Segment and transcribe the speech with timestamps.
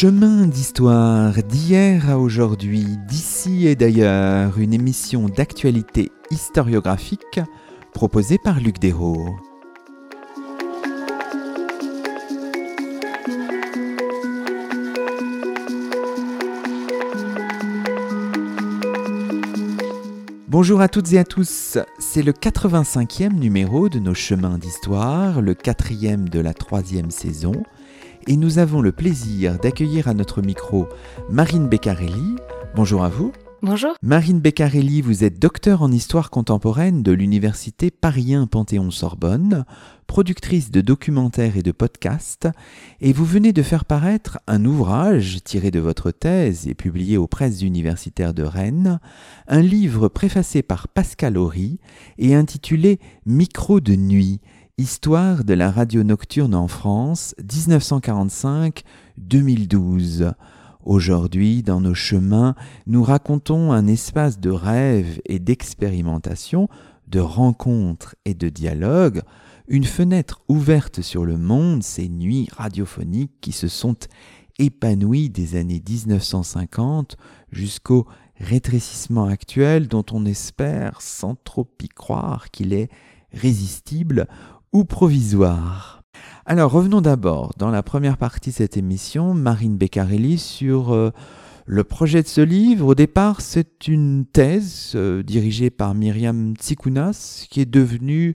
[0.00, 7.38] Chemin d'histoire d'hier à aujourd'hui, d'ici et d'ailleurs, une émission d'actualité historiographique
[7.92, 9.36] proposée par Luc Dérault.
[20.48, 25.52] Bonjour à toutes et à tous, c'est le 85e numéro de nos chemins d'histoire, le
[25.52, 27.52] quatrième de la troisième saison,
[28.26, 30.88] et nous avons le plaisir d'accueillir à notre micro
[31.28, 32.36] Marine Beccarelli.
[32.74, 33.32] Bonjour à vous.
[33.62, 33.94] Bonjour.
[34.02, 39.66] Marine Beccarelli, vous êtes docteur en histoire contemporaine de l'université Paris Panthéon-Sorbonne,
[40.06, 42.48] productrice de documentaires et de podcasts,
[43.02, 47.26] et vous venez de faire paraître un ouvrage tiré de votre thèse et publié aux
[47.26, 48.98] presses universitaires de Rennes,
[49.46, 51.78] un livre préfacé par Pascal Horry
[52.16, 54.40] et intitulé Micro de nuit,
[54.80, 60.32] Histoire de la radio nocturne en France 1945-2012.
[60.86, 62.54] Aujourd'hui, dans nos chemins,
[62.86, 66.70] nous racontons un espace de rêve et d'expérimentation,
[67.08, 69.20] de rencontres et de dialogue,
[69.68, 73.96] une fenêtre ouverte sur le monde, ces nuits radiophoniques qui se sont
[74.58, 77.18] épanouies des années 1950
[77.52, 78.06] jusqu'au
[78.38, 82.88] rétrécissement actuel dont on espère, sans trop y croire, qu'il est
[83.32, 84.26] résistible
[84.72, 86.02] ou provisoire.
[86.46, 91.10] Alors revenons d'abord dans la première partie de cette émission, Marine Beccarelli, sur euh,
[91.66, 92.86] le projet de ce livre.
[92.86, 98.34] Au départ, c'est une thèse euh, dirigée par Myriam Tsikounas qui est devenue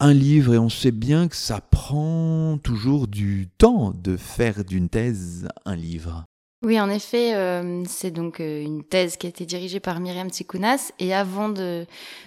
[0.00, 4.88] un livre et on sait bien que ça prend toujours du temps de faire d'une
[4.88, 6.24] thèse un livre.
[6.62, 10.28] Oui, en effet, euh, c'est donc euh, une thèse qui a été dirigée par Myriam
[10.28, 10.90] Tsikounas.
[10.98, 11.86] Et avant de,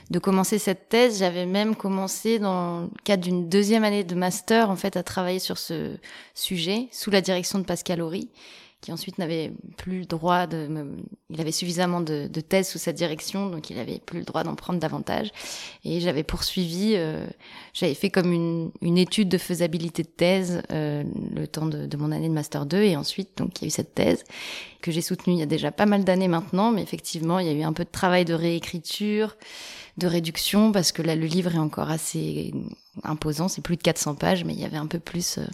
[0.10, 4.70] de commencer cette thèse, j'avais même commencé dans le cadre d'une deuxième année de master,
[4.70, 5.98] en fait, à travailler sur ce
[6.34, 8.30] sujet sous la direction de Pascal Horry
[8.82, 10.68] qui ensuite n'avait plus le droit de...
[11.30, 14.44] Il avait suffisamment de, de, thèses sous sa direction, donc il avait plus le droit
[14.44, 15.32] d'en prendre davantage.
[15.86, 17.28] Et j'avais poursuivi, euh,
[17.74, 21.04] j'avais fait comme une, une, étude de faisabilité de thèse euh,
[21.36, 23.68] le temps de, de, mon année de Master 2, et ensuite, donc il y a
[23.68, 24.24] eu cette thèse
[24.82, 27.50] que j'ai soutenue il y a déjà pas mal d'années maintenant, mais effectivement, il y
[27.50, 29.38] a eu un peu de travail de réécriture,
[29.98, 32.52] de réduction, parce que là, le livre est encore assez
[33.04, 35.38] imposant, c'est plus de 400 pages, mais il y avait un peu plus...
[35.38, 35.46] Euh,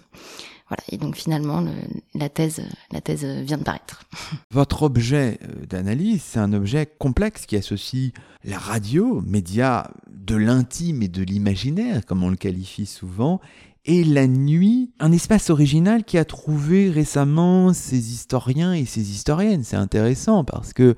[0.70, 0.84] voilà.
[0.92, 1.72] Et donc finalement, le,
[2.16, 2.62] la thèse,
[2.92, 4.04] la thèse vient de paraître.
[4.52, 8.12] Votre objet euh, d'analyse, c'est un objet complexe qui associe
[8.44, 13.40] la radio, média de l'intime et de l'imaginaire, comme on le qualifie souvent,
[13.86, 19.64] et la nuit, un espace original qui a trouvé récemment ses historiens et ses historiennes.
[19.64, 20.96] C'est intéressant parce que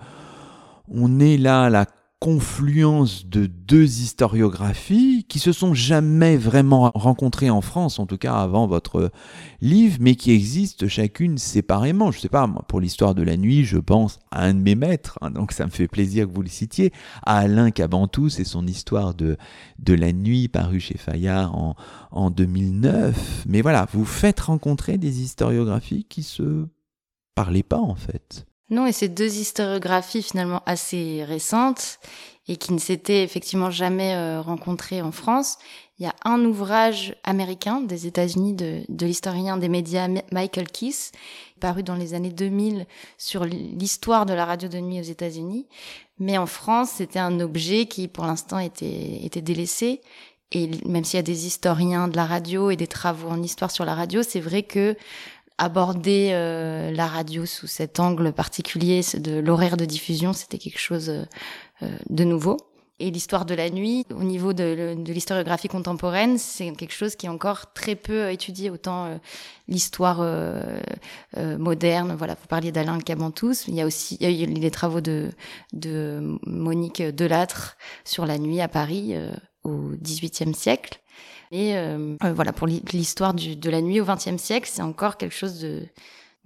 [0.87, 1.85] on est là à la
[2.19, 8.35] confluence de deux historiographies qui se sont jamais vraiment rencontrées en France, en tout cas
[8.35, 9.09] avant votre
[9.61, 12.11] livre, mais qui existent chacune séparément.
[12.11, 15.17] Je sais pas, pour l'histoire de la nuit, je pense à un de mes maîtres,
[15.21, 16.91] hein, donc ça me fait plaisir que vous le citiez,
[17.23, 19.37] à Alain Cabantous et son histoire de,
[19.79, 21.75] de la nuit paru chez Fayard en,
[22.11, 23.45] en 2009.
[23.47, 26.67] Mais voilà, vous faites rencontrer des historiographies qui se
[27.33, 28.48] parlaient pas en fait.
[28.69, 31.99] Non, et ces deux historiographies finalement assez récentes
[32.47, 35.57] et qui ne s'étaient effectivement jamais euh, rencontrées en France.
[35.99, 41.11] Il y a un ouvrage américain des États-Unis de, l'historien des médias Michael Keith,
[41.59, 42.87] paru dans les années 2000
[43.17, 45.67] sur l'histoire de la radio de nuit aux États-Unis.
[46.17, 50.01] Mais en France, c'était un objet qui, pour l'instant, était, était délaissé.
[50.51, 53.69] Et même s'il y a des historiens de la radio et des travaux en histoire
[53.69, 54.95] sur la radio, c'est vrai que
[55.59, 61.09] aborder euh, la radio sous cet angle particulier de l'horaire de diffusion, c'était quelque chose
[61.09, 61.25] euh,
[61.83, 62.57] euh, de nouveau.
[63.01, 67.29] Et l'histoire de la nuit, au niveau de, l'historiographie contemporaine, c'est quelque chose qui est
[67.29, 69.17] encore très peu étudié, autant
[69.69, 70.21] l'histoire
[71.37, 72.13] moderne.
[72.17, 73.69] Voilà, vous parliez d'Alain Cabantous.
[73.69, 75.31] Il y a aussi il y a eu les travaux de,
[75.71, 79.15] de Monique Delattre sur la nuit à Paris
[79.63, 80.99] au XVIIIe siècle.
[81.51, 85.35] Et euh, euh, voilà, pour l'histoire de la nuit au XXe siècle, c'est encore quelque
[85.35, 85.83] chose de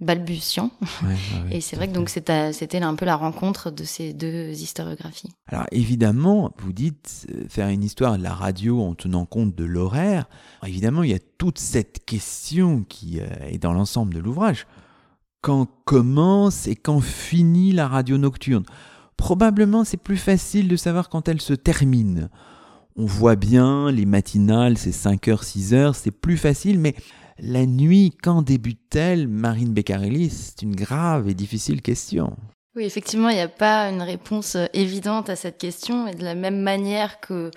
[0.00, 0.70] balbutiant.
[1.50, 5.32] et c'est vrai que donc c'était un peu la rencontre de ces deux historiographies.
[5.46, 9.64] Alors évidemment, vous dites euh, faire une histoire de la radio en tenant compte de
[9.64, 10.26] l'horaire.
[10.66, 14.66] Évidemment, il y a toute cette question qui est dans l'ensemble de l'ouvrage.
[15.42, 18.64] Quand commence et quand finit la radio nocturne?
[19.18, 22.30] Probablement, c'est plus facile de savoir quand elle se termine
[22.96, 26.94] on voit bien les matinales, c'est 5h, 6h, c'est plus facile, mais
[27.38, 32.36] la nuit, quand débute-t-elle Marine Beccarelli C'est une grave et difficile question.
[32.76, 36.08] Oui, effectivement, il n'y a pas une réponse euh, évidente à cette question.
[36.08, 37.52] Et de la même manière que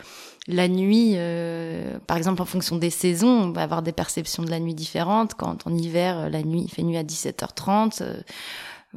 [0.48, 4.52] la nuit, euh, par exemple, en fonction des saisons, on va avoir des perceptions de
[4.52, 5.34] la nuit différentes.
[5.34, 8.04] Quand en hiver, euh, la nuit, il fait nuit à 17h30.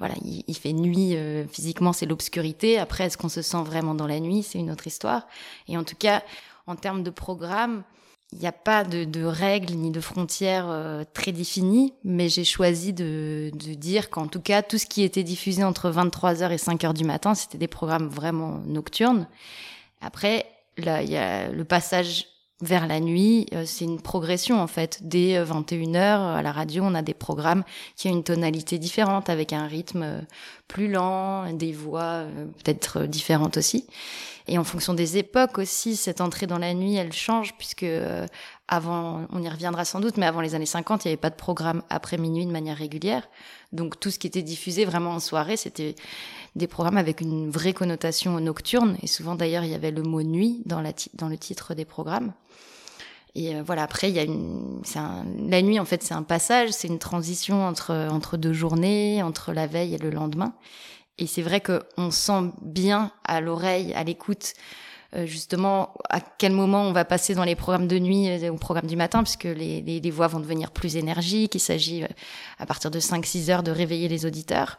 [0.00, 1.14] Voilà, il, fait nuit
[1.52, 2.78] physiquement, c'est l'obscurité.
[2.78, 4.42] Après, est-ce qu'on se sent vraiment dans la nuit?
[4.42, 5.28] C'est une autre histoire.
[5.68, 6.22] Et en tout cas,
[6.66, 7.84] en termes de programme,
[8.32, 12.92] il n'y a pas de, règles ni de frontières euh, très définies, mais j'ai choisi
[12.92, 17.04] de, dire qu'en tout cas, tout ce qui était diffusé entre 23h et 5h du
[17.04, 19.26] matin, c'était des programmes vraiment nocturnes.
[20.00, 20.46] Après,
[20.78, 22.26] là, il y a le passage
[22.62, 25.00] vers la nuit, euh, c'est une progression en fait.
[25.02, 27.64] Dès 21h euh, à la radio, on a des programmes
[27.96, 30.26] qui ont une tonalité différente, avec un rythme
[30.68, 32.24] plus lent, des voix
[32.62, 33.86] peut-être différentes aussi.
[34.50, 38.26] Et en fonction des époques aussi, cette entrée dans la nuit, elle change puisque euh,
[38.66, 41.30] avant, on y reviendra sans doute, mais avant les années 50, il n'y avait pas
[41.30, 43.28] de programme après minuit de manière régulière.
[43.70, 45.94] Donc tout ce qui était diffusé vraiment en soirée, c'était
[46.56, 48.96] des programmes avec une vraie connotation nocturne.
[49.02, 52.32] Et souvent d'ailleurs, il y avait le mot nuit dans, le titre des programmes.
[53.36, 56.88] Et euh, voilà, après, il y a la nuit, en fait, c'est un passage, c'est
[56.88, 60.54] une transition entre deux journées, entre la veille et le lendemain.
[61.20, 64.54] Et c'est vrai qu'on sent bien à l'oreille, à l'écoute,
[65.14, 68.56] euh, justement à quel moment on va passer dans les programmes de nuit euh, au
[68.56, 71.54] programme du matin, puisque les, les, les voix vont devenir plus énergiques.
[71.54, 72.08] Il s'agit euh,
[72.58, 74.78] à partir de 5-6 heures de réveiller les auditeurs.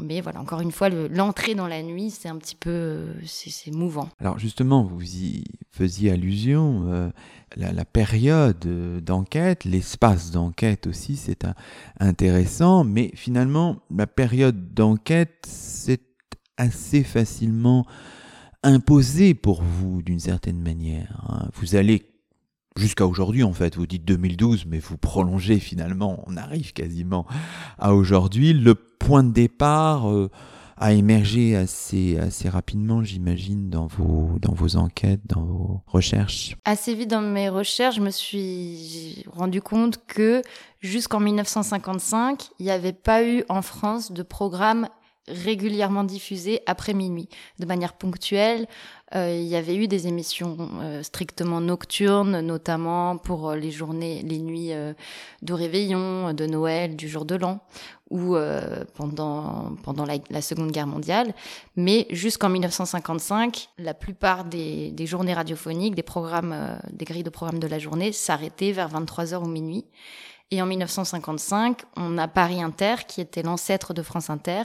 [0.00, 4.08] Mais voilà, encore une fois, l'entrée dans la nuit, c'est un petit peu, c'est mouvant.
[4.20, 7.12] Alors justement, vous y faisiez allusion,
[7.56, 8.58] la, la, période
[9.04, 11.46] d'enquête, l'espace d'enquête aussi, c'est
[11.98, 16.02] intéressant, mais finalement, la période d'enquête, c'est
[16.56, 17.86] assez facilement
[18.62, 21.24] imposé pour vous d'une certaine manière.
[21.28, 21.48] Hein.
[21.54, 22.09] Vous allez
[22.76, 27.26] jusqu'à aujourd'hui en fait, vous dites 2012, mais vous prolongez finalement, on arrive quasiment
[27.78, 28.52] à aujourd'hui.
[28.52, 30.30] Le point de départ euh,
[30.80, 36.56] a émergé assez, assez rapidement, j'imagine, dans vos, dans vos enquêtes, dans vos recherches.
[36.64, 40.40] Assez vite dans mes recherches, je me suis rendu compte que
[40.80, 44.88] jusqu'en 1955, il n'y avait pas eu en France de programme
[45.30, 47.28] régulièrement diffusé après minuit,
[47.58, 48.66] de manière ponctuelle.
[49.14, 54.22] Euh, il y avait eu des émissions euh, strictement nocturnes, notamment pour euh, les journées,
[54.22, 54.70] les nuits
[55.42, 57.60] de réveillon, de Noël, du jour de l'an,
[58.10, 58.36] ou
[58.94, 61.32] pendant pendant la, Seconde Guerre mondiale.
[61.76, 67.60] Mais jusqu'en 1955, la plupart des, des, journées radiophoniques, des programmes, des grilles de programmes
[67.60, 69.84] de la journée s'arrêtaient vers 23 h ou minuit.
[70.50, 74.62] Et en 1955, on a Paris Inter, qui était l'ancêtre de France Inter,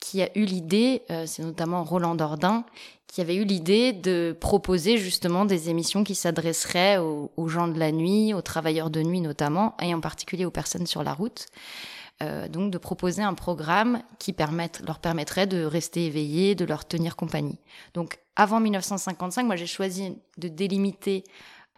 [0.00, 2.64] qui a eu l'idée, euh, c'est notamment Roland Dordain,
[3.06, 7.90] qui avait eu l'idée de proposer justement des émissions qui s'adresseraient aux, gens de la
[7.90, 11.46] nuit, aux travailleurs de nuit notamment, et en particulier aux personnes sur la route.
[12.20, 16.84] Euh, donc de proposer un programme qui permette, leur permettrait de rester éveillés, de leur
[16.84, 17.58] tenir compagnie.
[17.94, 21.24] Donc avant 1955, moi j'ai choisi de délimiter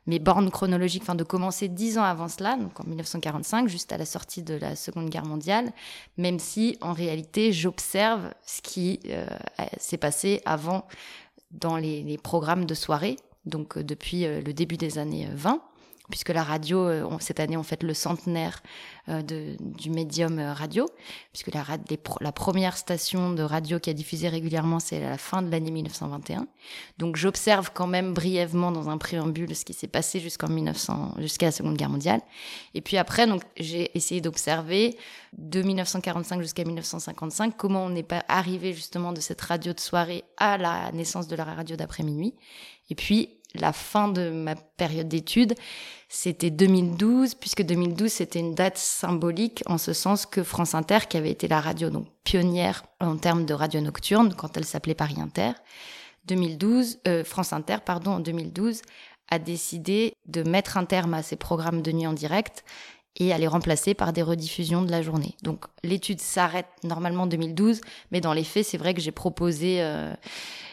[0.07, 3.99] mes bornes chronologiques, enfin de commencer dix ans avant cela, donc en 1945, juste à
[3.99, 5.73] la sortie de la Seconde Guerre mondiale,
[6.17, 9.27] même si en réalité j'observe ce qui euh,
[9.79, 10.87] s'est passé avant
[11.51, 15.61] dans les, les, programmes de soirée, donc euh, depuis euh, le début des années 20
[16.11, 18.63] puisque la radio, euh, cette année, on fête le centenaire
[19.09, 20.87] euh, du médium euh, radio,
[21.33, 21.65] puisque la,
[22.21, 25.71] la, première station de radio qui a diffusé régulièrement, c'est à la fin de l'année
[25.71, 26.47] 1921.
[26.99, 31.47] Donc j'observe quand même brièvement dans un préambule ce qui s'est passé jusqu'en 1900, jusqu'à
[31.47, 32.21] la Seconde Guerre mondiale.
[32.75, 34.97] Et puis après, donc j'ai essayé d'observer
[35.39, 40.25] de 1945 jusqu'à 1955 comment on n'est pas arrivé justement de cette radio de soirée
[40.37, 42.35] à la naissance de la radio d'après minuit.
[42.91, 45.55] Et puis la fin de ma période d'études,
[46.09, 51.17] c'était 2012, puisque 2012 c'était une date symbolique en ce sens que France Inter, qui
[51.17, 55.21] avait été la radio donc pionnière en termes de radio nocturne quand elle s'appelait Paris
[55.21, 55.53] Inter,
[56.27, 58.83] 2012, euh, France Inter, pardon, en 2012,
[59.31, 62.65] a décidé de mettre un terme à ses programmes de nuit en direct
[63.17, 65.35] et à les remplacer par des rediffusions de la journée.
[65.43, 67.81] Donc l'étude s'arrête normalement en 2012,
[68.13, 70.15] mais dans les faits, c'est vrai que j'ai proposé euh,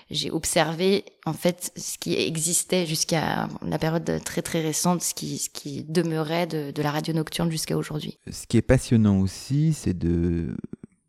[0.09, 5.37] j'ai observé en fait ce qui existait jusqu'à la période très très récente, ce qui,
[5.37, 8.17] ce qui demeurait de, la radio nocturne jusqu'à aujourd'hui.
[8.31, 10.55] Ce qui est passionnant aussi, c'est de,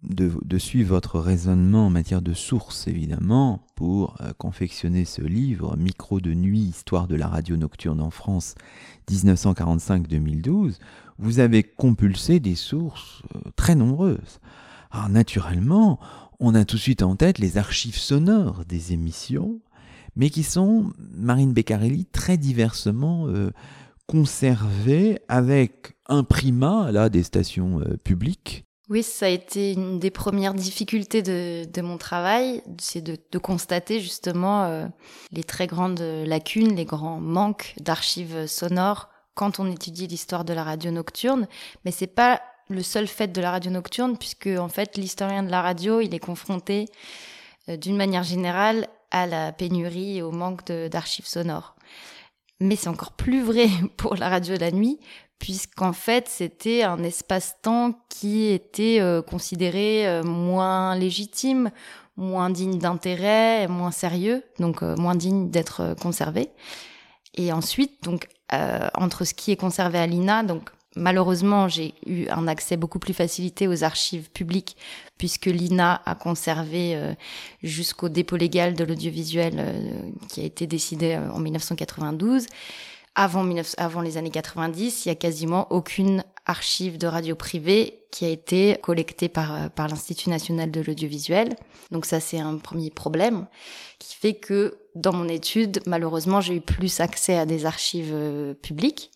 [0.03, 6.21] de, suivre votre raisonnement en matière de sources, évidemment, pour euh, confectionner ce livre, Micro
[6.21, 8.55] de nuit, histoire de la radio nocturne en France,
[9.11, 10.79] 1945-2012.
[11.19, 14.41] Vous avez compulsé des sources euh, très nombreuses.
[14.91, 16.01] Alors naturellement,
[16.41, 19.61] on a tout de suite en tête les archives sonores des émissions,
[20.17, 23.51] mais qui sont, Marine Beccarelli, très diversement euh,
[24.07, 30.11] conservées avec un primat là, des stations euh, publiques Oui, ça a été une des
[30.11, 34.87] premières difficultés de, mon travail, c'est de, de, constater justement euh,
[35.33, 40.65] les très grandes lacunes, les grands manques d'archives sonores quand on étudie l'histoire de la
[40.65, 41.47] radio nocturne.
[41.85, 45.51] Mais c'est pas le seul fait de la radio nocturne, puisque en fait l'historien de
[45.51, 46.87] la radio, il est confronté
[47.69, 51.75] euh, d'une manière générale à la pénurie et au manque d'archives sonores.
[52.61, 54.99] Mais c'est encore plus vrai pour la radio de la nuit,
[55.39, 61.71] puisqu'en fait c'était un espace-temps qui était euh, considéré euh, moins légitime,
[62.17, 66.51] moins digne d'intérêt, moins sérieux, donc moins digne d'être conservé.
[67.35, 72.47] Et ensuite, donc entre ce qui est conservé à l'INA, donc malheureusement j'ai eu un
[72.49, 74.77] accès beaucoup plus facilité aux archives publiques
[75.17, 76.97] puisque l'INA a conservé
[77.63, 82.47] jusqu'au dépôt légal de l'audiovisuel qui a été décidé en 1992
[83.19, 88.29] avant, les années 90, il y a quasiment aucune archive de radio privée qui a
[88.29, 91.57] été collectée par, euh, par l'Institut national de l'audiovisuel.
[91.91, 93.49] Donc ça, c'est un premier problème
[93.99, 98.55] qui fait que dans mon étude, malheureusement, j'ai eu plus accès à des archives euh,
[98.55, 99.11] publiques.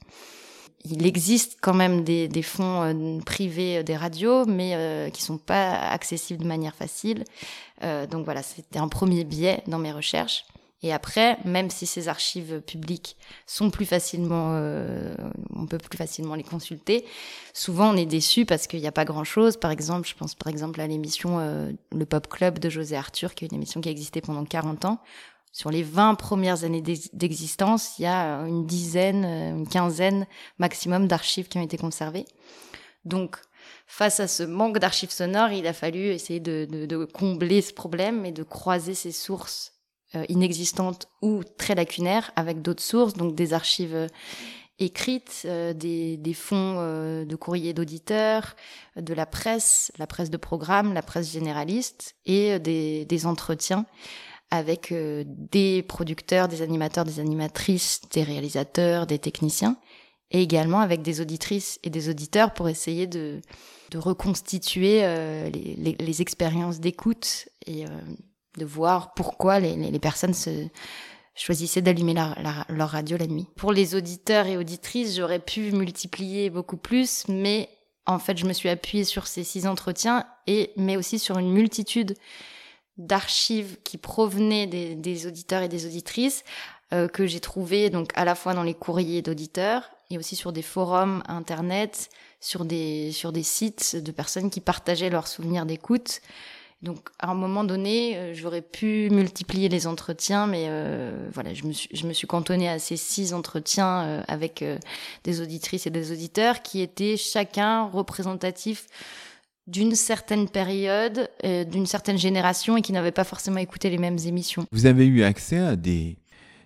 [0.84, 5.38] Il existe quand même des, des fonds euh, privés des radios, mais euh, qui sont
[5.38, 7.24] pas accessibles de manière facile.
[8.10, 10.44] donc voilà, c'était un premier biais dans mes recherches.
[10.84, 15.14] Et après, même si ces archives publiques sont plus facilement, euh,
[15.54, 17.04] on peut plus facilement les consulter,
[17.54, 19.56] souvent on est déçu parce qu'il n'y a pas grand-chose.
[19.56, 23.34] Par exemple, je pense par exemple à l'émission euh, Le Pop Club de José Arthur,
[23.34, 24.98] qui est une émission qui a existé pendant 40 ans.
[25.52, 26.82] Sur les 20 premières années
[27.12, 30.26] d'existence, il y a une dizaine, euh, une quinzaine
[30.58, 32.24] maximum d'archives qui ont été conservées.
[33.04, 33.36] Donc,
[33.86, 38.32] face à ce manque d'archives sonores, il a fallu essayer de, combler ce problème et
[38.32, 39.72] de croiser ces sources
[40.14, 44.08] euh, inexistantes ou très lacunaires avec d'autres sources, donc des archives euh,
[44.78, 48.56] écrites, euh, des, fonds de courriers d'auditeurs,
[48.96, 53.86] de la presse, la presse de programme, la presse généraliste et des entretiens
[54.52, 59.78] avec des producteurs, des animateurs, des animatrices, des réalisateurs, des techniciens,
[60.30, 63.40] et également avec des auditrices et des auditeurs pour essayer de,
[63.94, 65.00] reconstituer
[65.50, 67.86] les, les, expériences d'écoute et
[68.58, 70.66] de voir pourquoi les, les, personnes se
[71.34, 73.48] choisissaient d'allumer leur radio la nuit.
[73.56, 77.70] Pour les auditeurs et auditrices, j'aurais pu multiplier beaucoup plus, mais
[78.04, 81.52] en fait, je me suis appuyée sur ces six entretiens et mais aussi sur une
[81.52, 82.14] multitude
[82.98, 86.44] d'archives qui provenaient des, auditeurs et des auditrices
[86.92, 90.52] euh, que j'ai trouvées donc à la fois dans les courriers d'auditeurs et aussi sur
[90.52, 96.20] des forums internet, sur des sur des sites de personnes qui partageaient leurs souvenirs d'écoute.
[96.82, 101.64] Donc, à un moment donné, euh, j'aurais pu multiplier les entretiens, mais euh, voilà, je
[101.64, 104.64] me, suis, je me suis cantonnée à ces six entretiens euh, avec
[105.22, 108.86] des auditrices et des auditeurs qui étaient chacun représentatifs
[109.66, 114.66] d'une certaine période, d'une certaine génération et qui n'avaient pas forcément écouté les mêmes émissions.
[114.72, 116.18] Vous avez eu accès à des,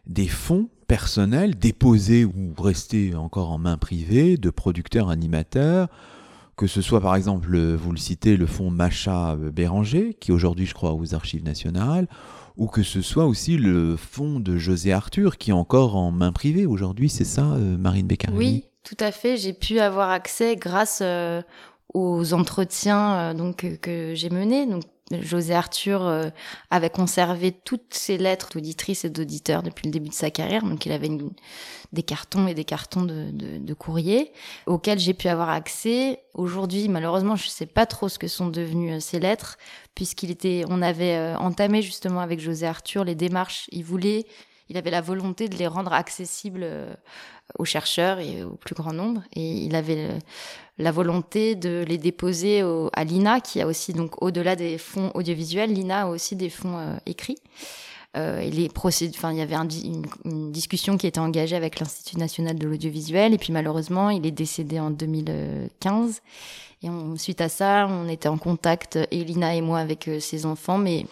[0.07, 5.89] des fonds personnels déposés ou restés encore en main privée de producteurs animateurs
[6.57, 10.73] que ce soit par exemple, vous le citez, le fonds Macha Béranger, qui aujourd'hui je
[10.73, 12.09] crois aux archives nationales,
[12.57, 16.33] ou que ce soit aussi le fonds de José Arthur, qui est encore en main
[16.33, 19.37] privée aujourd'hui, c'est ça, euh, Marine Beccarini Oui, tout à fait.
[19.37, 21.43] J'ai pu avoir accès grâce euh,
[21.97, 24.67] aux entretiens euh, donc que j'ai menés.
[24.67, 24.83] Donc
[25.23, 26.29] José Arthur euh,
[26.71, 30.85] avait conservé toutes ses lettres d'auditrices et d'auditeurs depuis le début de sa carrière, donc
[30.85, 31.09] il avait
[31.93, 34.33] des cartons et des cartons de, de, courrier
[34.67, 36.21] auxquels j'ai pu avoir accès.
[36.35, 39.57] Aujourd'hui, malheureusement, je ne sais pas trop ce que sont devenues euh, ces lettres,
[39.95, 43.69] puisqu'il était, on avait entamé justement avec José Arthur les démarches.
[43.71, 44.27] Il voulait,
[44.69, 46.67] il avait la volonté de les rendre accessibles
[47.59, 50.19] aux chercheurs et au plus grand nombre, et il avait
[50.79, 55.11] la volonté de les déposer au, à l'INA, qui a aussi, donc au-delà des fonds
[55.15, 57.39] audiovisuels, l'INA a aussi des fonds euh, écrits.
[58.17, 59.69] Euh, et les enfin, il y avait un,
[60.25, 64.31] une, discussion qui était engagée avec l'Institut national de l'audiovisuel, et puis malheureusement, il est
[64.31, 66.21] décédé en 2015.
[66.83, 70.47] Et on, suite à ça, on était en contact, Elina et moi, avec euh, ses
[70.47, 71.07] enfants, mais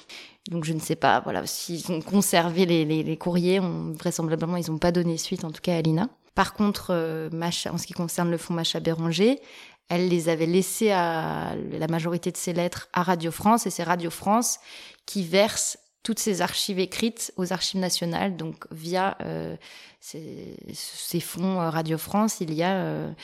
[0.50, 4.58] donc je ne sais pas, voilà, s'ils ont conservé les, les, les courriers, on, vraisemblablement
[4.58, 6.08] ils n'ont pas donné suite, en tout cas à Elina.
[6.34, 9.40] Par contre, euh, Macha, en ce qui concerne le fonds Macha Béranger,
[9.88, 13.82] elle les avait laissés à la majorité de ses lettres à Radio France et c'est
[13.82, 14.58] Radio France
[15.06, 18.36] qui verse toutes ces archives écrites aux archives nationales.
[18.36, 19.56] Donc via euh,
[20.00, 23.14] ces, fonds euh, Radio France, il y a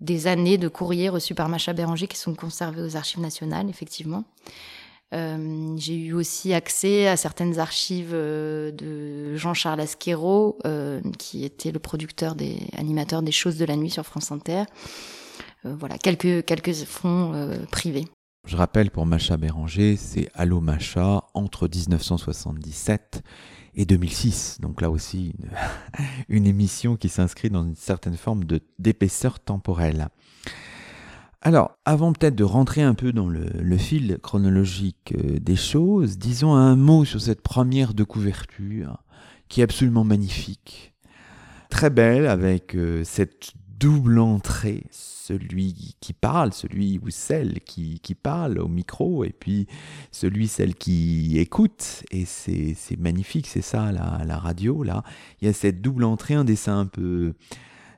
[0.00, 4.24] des années de courriers reçus par Macha Béranger qui sont conservés aux archives nationales, effectivement.
[5.12, 11.70] Euh, j'ai eu aussi accès à certaines archives euh, de Jean-Charles Asquero, euh, qui était
[11.70, 14.64] le producteur des animateurs des choses de la nuit sur France Inter.
[15.64, 18.04] voilà, quelques, fonds privés.
[18.46, 23.22] Je rappelle pour Macha Béranger, c'est Allo Macha entre 1977
[23.74, 24.58] et 2006.
[24.60, 25.34] Donc là aussi,
[26.28, 28.44] une, émission qui s'inscrit dans une certaine forme
[28.78, 30.08] d'épaisseur temporelle.
[31.46, 36.54] Alors, avant peut-être de rentrer un peu dans le, fil chronologique euh, des choses, disons
[36.54, 39.04] un mot sur cette première de couverture,
[39.48, 40.94] qui est absolument magnifique.
[41.68, 48.14] Très belle, avec euh, cette double entrée, celui qui parle, celui ou celle qui, qui
[48.14, 49.66] parle au micro, et puis
[50.12, 52.04] celui, celle qui écoute.
[52.10, 55.02] Et c'est magnifique, c'est ça la, la, radio, là.
[55.42, 57.34] Il y a cette double entrée, un dessin un peu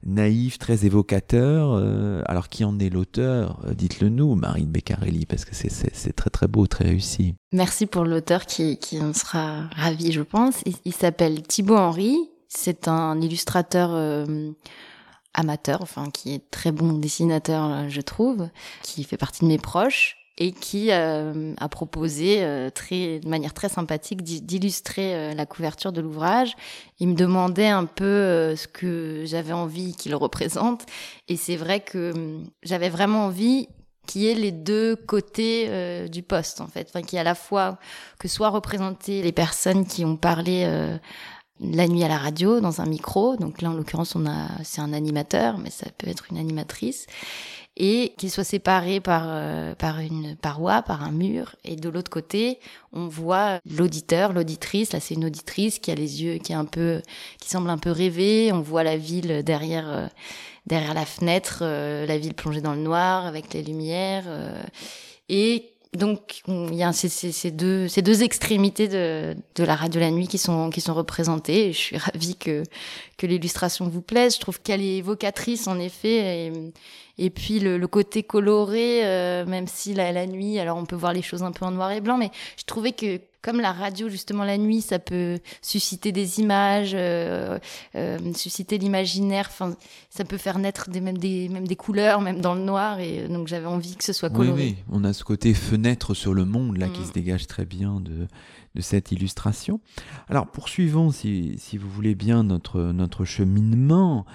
[0.07, 1.73] naïf, très évocateur.
[1.75, 3.61] Euh, alors qui en est l'auteur?
[3.67, 7.35] Euh, Dites-le nous, Marine Beccarelli, parce que c'est très très beau, très réussi.
[7.53, 10.63] Merci pour l'auteur qui, qui en sera ravi, je pense.
[10.85, 12.17] Il, s'appelle Thibaut Henry.
[12.49, 14.51] C'est un illustrateur euh,
[15.35, 18.49] amateur, enfin qui est très bon dessinateur, je trouve,
[18.83, 23.55] qui fait partie de mes proches et qui euh, a proposé euh, très, de manière
[23.55, 26.55] très sympathique d'illustrer euh, la couverture de l'ouvrage.
[27.01, 30.85] Il me demandait un peu ce que j'avais envie qu'il représente,
[31.29, 33.69] et c'est vrai que hum, j'avais vraiment envie
[34.07, 37.77] qu'il y ait les deux côtés du poste en fait, enfin qui à la fois
[38.21, 40.65] que soit représenter les personnes qui ont parlé
[41.61, 43.35] la nuit à la radio dans un micro.
[43.35, 47.07] Donc là, en l'occurrence, on a, c'est un animateur, mais ça peut être une animatrice.
[47.77, 51.57] Et qu'il soit séparé par, euh, par une paroi, par un mur.
[51.65, 52.59] Et de l'autre côté,
[52.93, 54.93] on voit l'auditeur, l'auditrice.
[54.93, 57.03] Là, c'est une auditrice qui a les yeux, qui est un peu,
[57.39, 58.51] qui semble un peu rêver.
[58.53, 60.07] On voit la ville derrière, euh,
[60.67, 64.25] derrière la fenêtre, euh, la ville plongée dans le noir avec les lumières.
[65.29, 70.11] et donc il y a ces, deux, ces deux extrémités de, de la radio la
[70.11, 71.69] nuit qui sont, qui sont représentées.
[71.69, 72.63] Et je suis ravie que,
[73.17, 74.37] que l'illustration vous plaise.
[74.37, 76.47] Je trouve qu'elle est évocatrice en effet.
[76.47, 76.53] Et,
[77.19, 80.97] et puis le, le côté coloré, euh, même si la, la nuit, alors on peut
[80.97, 83.73] voir les choses un peu en noir et blanc, mais je trouvais que comme la
[83.73, 87.61] radio justement la nuit, ça peut susciter des images, euh,
[87.95, 89.47] euh, susciter l'imaginaire.
[89.49, 89.77] Enfin,
[90.11, 92.99] ça peut faire naître des, même des même des couleurs, même dans le noir.
[92.99, 94.53] Et donc j'avais envie que ce soit coloré.
[94.53, 97.07] Oui, oui, on a ce côté fenêtre sur le monde là qui mm.
[97.07, 98.27] se dégage très bien de
[98.75, 99.81] de cette illustration.
[100.29, 104.27] Alors poursuivons, si, si vous voulez bien, notre notre cheminement.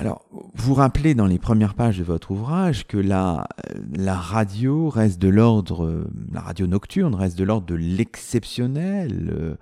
[0.00, 3.46] Alors, vous rappelez dans les premières pages de votre ouvrage que la,
[3.92, 9.56] la radio reste de l'ordre, la radio nocturne reste de l'ordre de l'exceptionnel euh,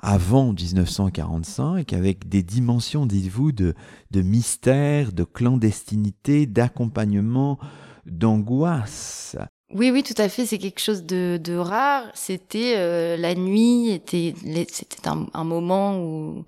[0.00, 3.74] avant 1945, avec des dimensions, dites-vous, de,
[4.14, 7.58] mystère, de clandestinité, d'accompagnement,
[8.04, 9.36] d'angoisse.
[9.74, 10.44] Oui, oui, tout à fait.
[10.44, 12.04] C'est quelque chose de, rare.
[12.12, 13.90] C'était euh, la nuit.
[13.90, 14.34] Était,
[14.70, 16.44] c'était un, moment où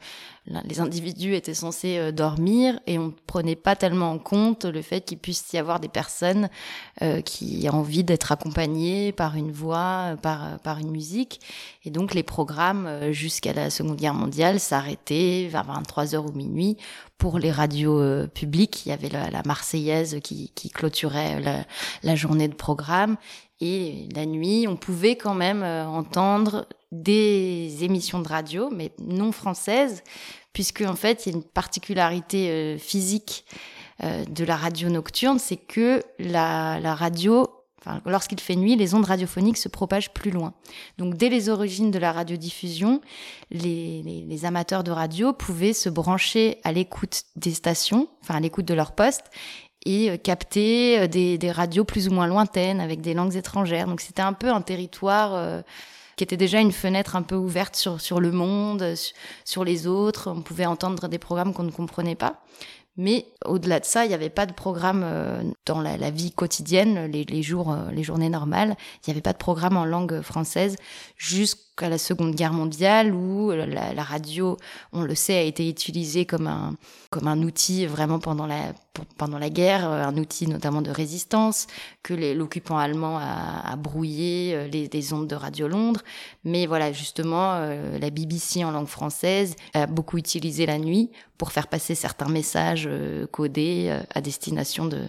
[0.65, 4.83] les individus étaient censés euh, dormir et on ne prenait pas tellement en compte le
[4.83, 6.49] fait qu'il puisse y avoir des personnes
[7.03, 11.41] euh, qui ont envie d'être accompagnées par une voix, par, par une musique.
[11.85, 16.77] Et donc les programmes jusqu'à la Seconde Guerre mondiale s'arrêtaient vers 23 heures ou minuit
[17.21, 18.87] pour les radios euh, publiques.
[18.87, 21.65] Il y avait la, Marseillaise qui, clôturait la,
[22.03, 23.17] la, journée de programme.
[23.61, 29.31] Et la nuit, on pouvait quand même euh, entendre des émissions de radio, mais non
[29.31, 30.03] françaises,
[30.53, 33.45] puisque en fait, il y a une particularité euh, physique
[34.03, 37.47] de la radio nocturne, c'est que la, radio
[38.07, 40.55] lorsqu'il fait nuit, les ondes radiophoniques se propagent plus loin.
[40.97, 43.03] Donc, dès les origines de la radiodiffusion,
[43.51, 48.65] les, les, amateurs de radio pouvaient se brancher à l'écoute des stations, enfin à l'écoute
[48.65, 49.27] de leur poste,
[49.87, 53.87] et euh, capter euh, des, radios plus ou moins lointaines avec des langues étrangères.
[53.87, 55.63] Donc, c'était un peu un territoire euh,
[56.20, 58.92] qui était déjà une fenêtre un peu ouverte sur, sur le monde,
[59.46, 60.30] sur les autres.
[60.30, 62.42] On pouvait entendre des programmes qu'on ne comprenait pas.
[62.98, 67.06] Mais au-delà de ça, il n'y avait pas de programme euh, dans la, vie quotidienne,
[67.06, 68.76] les, les, jours, euh, les journées normales.
[68.98, 70.76] Il n'y avait pas de programme en langue française
[71.88, 74.57] la Seconde Guerre mondiale où la, la, radio,
[74.93, 76.77] on le sait, a été utilisée comme un,
[77.11, 78.73] comme un outil vraiment pendant la,
[79.16, 81.66] pendant la guerre, euh, un outil notamment de résistance,
[82.03, 86.03] que l'occupant allemand a, brouillé les, les, ondes de Radio Londres.
[86.45, 87.61] Mais voilà, justement,
[88.01, 92.85] la BBC en langue française a beaucoup utilisé la nuit pour faire passer certains messages
[92.87, 95.09] euh, codés euh, à destination de,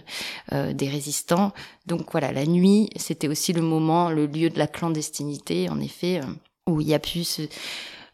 [0.54, 1.52] euh, des résistants.
[1.86, 6.20] Donc voilà, la nuit, c'était aussi le moment, le lieu de la clandestinité, en effet,
[6.68, 7.42] où il y a pu se,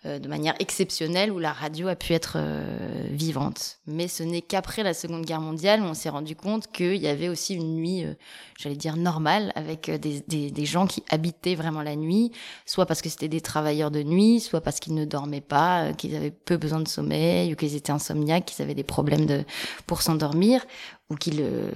[0.07, 3.79] euh, de manière exceptionnelle où la radio a pu être euh, vivante.
[3.89, 7.09] Mais ce n'est qu'après la Seconde Guerre mondiale où on s'est rendu compte qu'il y
[7.09, 8.15] avait aussi une nuit, euh,
[8.57, 12.31] j'allais dire normale, avec des, gens qui habitaient vraiment la nuit,
[12.65, 16.15] soit parce que c'était des travailleurs de nuit, soit parce qu'ils ne dormaient pas, qu'ils
[16.15, 19.45] avaient peu besoin de sommeil, ou qu'ils étaient insomniaques, qu'ils avaient des problèmes de
[19.89, 20.65] pour s'endormir,
[21.11, 21.71] ou qu'ils euh,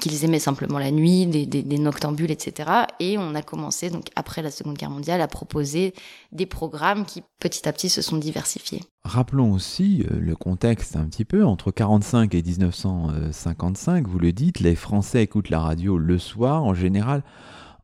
[0.00, 2.70] qu'ils aimaient simplement la nuit, des, noctambules, etc.
[2.98, 5.94] Et on a commencé, donc après la Seconde Guerre mondiale, à proposer
[6.32, 8.82] des programmes qui petit à petit se sont diversifiés.
[9.04, 11.44] Rappelons aussi euh, le contexte un petit peu.
[11.44, 16.74] Entre 45 et 1955, vous le dites, les Français écoutent la radio le soir, en
[16.74, 17.22] général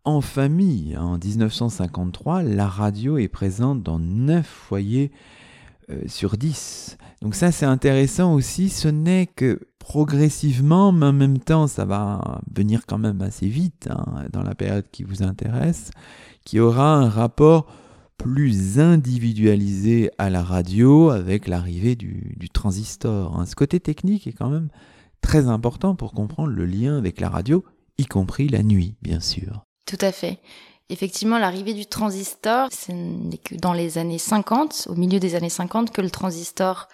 [0.06, 0.96] en famille.
[0.96, 5.10] En 1953, la radio est présente dans 9 foyers
[6.06, 6.98] sur 10.
[7.22, 12.40] Donc ça c'est intéressant aussi, ce n'est que progressivement, mais en même temps ça va
[12.54, 15.90] venir quand même assez vite hein, dans la période qui vous intéresse,
[16.44, 17.66] qui aura un rapport
[18.16, 23.38] plus individualisé à la radio avec l'arrivée du, transistor.
[23.38, 23.46] Hein.
[23.46, 24.68] Ce côté technique est quand même
[25.20, 27.64] très important pour comprendre le lien avec la radio,
[27.98, 29.64] y compris la nuit, bien sûr.
[29.86, 30.38] Tout à fait.
[30.88, 35.48] Effectivement, l'arrivée du transistor, ce n'est que dans les années 50, au milieu des années
[35.48, 36.88] 50, que le transistor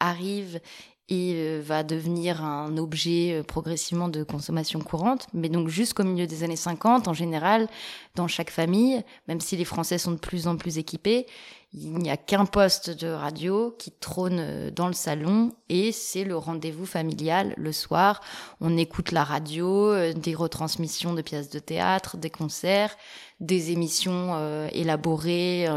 [0.00, 0.60] arrive
[1.08, 5.26] et euh, va devenir un objet euh, progressivement de consommation courante.
[5.32, 7.68] Mais donc jusqu'au milieu des années 50, en général,
[8.14, 11.26] dans chaque famille, même si les Français sont de plus en plus équipés,
[11.72, 16.24] il n'y a qu'un poste de radio qui trône euh, dans le salon et c'est
[16.24, 18.20] le rendez-vous familial le soir.
[18.60, 22.96] On écoute la radio, des retransmissions de pièces de théâtre, des concerts,
[23.40, 25.68] des émissions élaborées,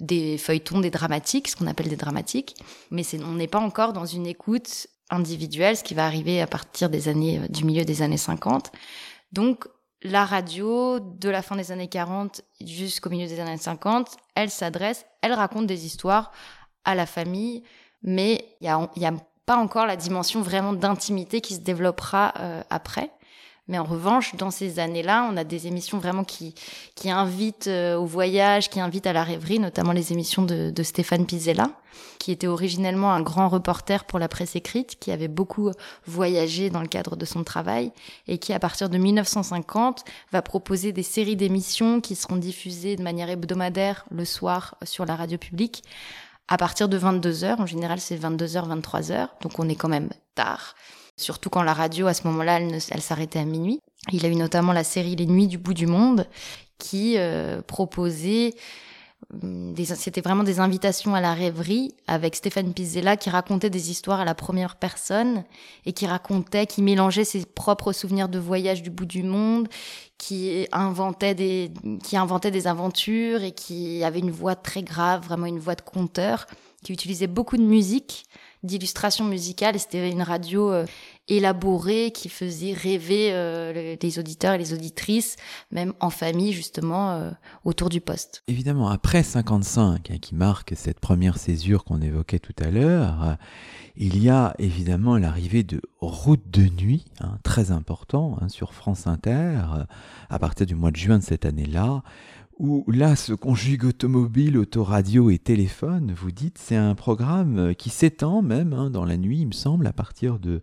[0.00, 2.56] des feuilletons, des dramatiques, ce qu'on appelle des dramatiques.
[2.90, 6.88] Mais on n'est pas encore dans une écoute individuelle, ce qui va arriver à partir
[6.88, 8.72] des années, du milieu des années 50.
[9.32, 9.66] Donc,
[10.02, 15.06] la radio, de la fin des années 40 jusqu'au milieu des années 50, elle s'adresse,
[15.22, 16.32] elle raconte des histoires
[16.84, 17.62] à la famille,
[18.02, 19.14] mais il n'y a,
[19.46, 23.10] pas encore la dimension vraiment d'intimité qui se développera euh, après.
[23.68, 26.54] Mais en revanche, dans ces années-là, on a des émissions vraiment qui,
[26.94, 31.26] qui invitent euh, au voyage, qui invitent à la rêverie, notamment les émissions de, Stéphane
[31.26, 31.70] Pizella,
[32.20, 35.72] qui était originellement un grand reporter pour la presse écrite, qui avait beaucoup
[36.06, 37.90] voyagé dans le cadre de son travail,
[38.28, 43.02] et qui, à partir de 1950, va proposer des séries d'émissions qui seront diffusées de
[43.02, 45.82] manière hebdomadaire le soir sur la radio publique,
[46.46, 47.60] à partir de 22 heures.
[47.60, 50.76] En général, c'est 22h, 23h, donc on est quand même tard
[51.16, 53.80] surtout quand la radio, à ce moment-là, elle, s'arrêtait à minuit.
[54.12, 56.26] Il a eu notamment la série Les Nuits du bout du monde,
[56.78, 58.54] qui euh, proposait
[59.42, 64.20] hum, c'était vraiment des invitations à la rêverie avec Stéphane Pizzella qui racontait des histoires
[64.20, 65.44] à la première personne
[65.86, 69.68] et qui racontait, qui mélangeait ses propres souvenirs de voyage du bout du monde,
[70.18, 71.72] qui inventait des,
[72.04, 75.82] qui inventait des aventures et qui avait une voix très grave, vraiment une voix de
[75.82, 76.46] conteur,
[76.84, 78.26] qui utilisait beaucoup de musique
[78.66, 79.78] d'illustration musicale.
[79.78, 80.86] C'était une radio euh,
[81.28, 85.36] élaborée qui faisait rêver euh, les auditeurs et les auditrices,
[85.70, 87.30] même en famille justement, euh,
[87.64, 88.42] autour du poste.
[88.48, 93.36] Évidemment, après 55, hein, qui marque cette première césure qu'on évoquait tout à l'heure,
[93.96, 99.06] il y a évidemment l'arrivée de Route de nuit, hein, très important, hein, sur France
[99.06, 99.58] Inter,
[100.28, 102.02] à partir du mois de juin de cette année-là
[102.58, 108.42] où là se conjugue automobile, autoradio et téléphone, vous dites, c'est un programme qui s'étend
[108.42, 110.62] même hein, dans la nuit, il me semble, à partir de,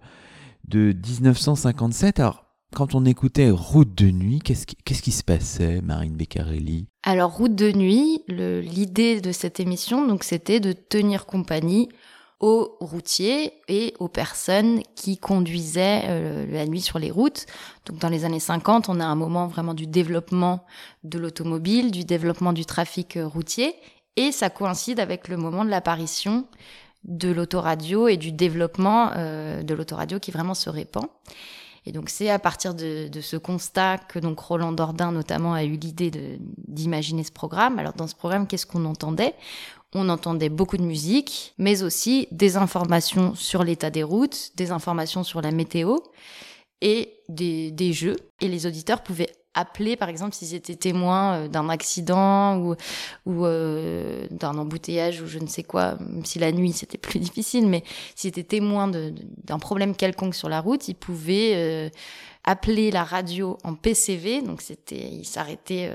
[0.67, 2.19] de 1957.
[2.19, 6.88] Alors, quand on écoutait Route de nuit, qu'est-ce qui, qui se passait, Marine Beccarelli?
[7.03, 11.89] Alors, Route de nuit, l'idée de cette émission, donc, c'était de tenir compagnie
[12.43, 17.45] aux routiers et aux personnes qui conduisaient euh, la nuit sur les routes.
[17.86, 20.65] Donc dans les années 50, on a un moment vraiment du développement
[21.06, 23.73] de l'automobile, du développement du trafic euh, routier,
[24.17, 26.45] et ça coïncide avec le moment de l'apparition
[27.06, 31.06] de l'autoradio et du développement euh, de l'autoradio qui vraiment se répand.
[31.86, 35.77] Et donc c'est à partir de, ce constat que donc Roland Dordain notamment a eu
[35.77, 36.12] l'idée
[36.67, 37.79] d'imaginer ce programme.
[37.79, 39.34] Alors dans ce programme, qu'est-ce qu'on entendait?
[39.95, 45.23] On entendait beaucoup de musique, mais aussi des informations sur l'état des routes, des informations
[45.23, 45.97] sur la météo
[46.82, 48.17] et des, jeux.
[48.41, 52.76] Et les auditeurs pouvaient appeler, par exemple, s'ils étaient témoins euh, d'un accident ou,
[53.28, 57.68] euh, d'un embouteillage ou je ne sais quoi, même si la nuit c'était plus difficile,
[57.68, 57.84] mais
[58.16, 61.89] s'ils étaient témoins d'un problème quelconque sur la route, ils pouvaient euh,
[62.44, 65.89] appeler la radio en PCV, donc c'était, ils s'arrêtaient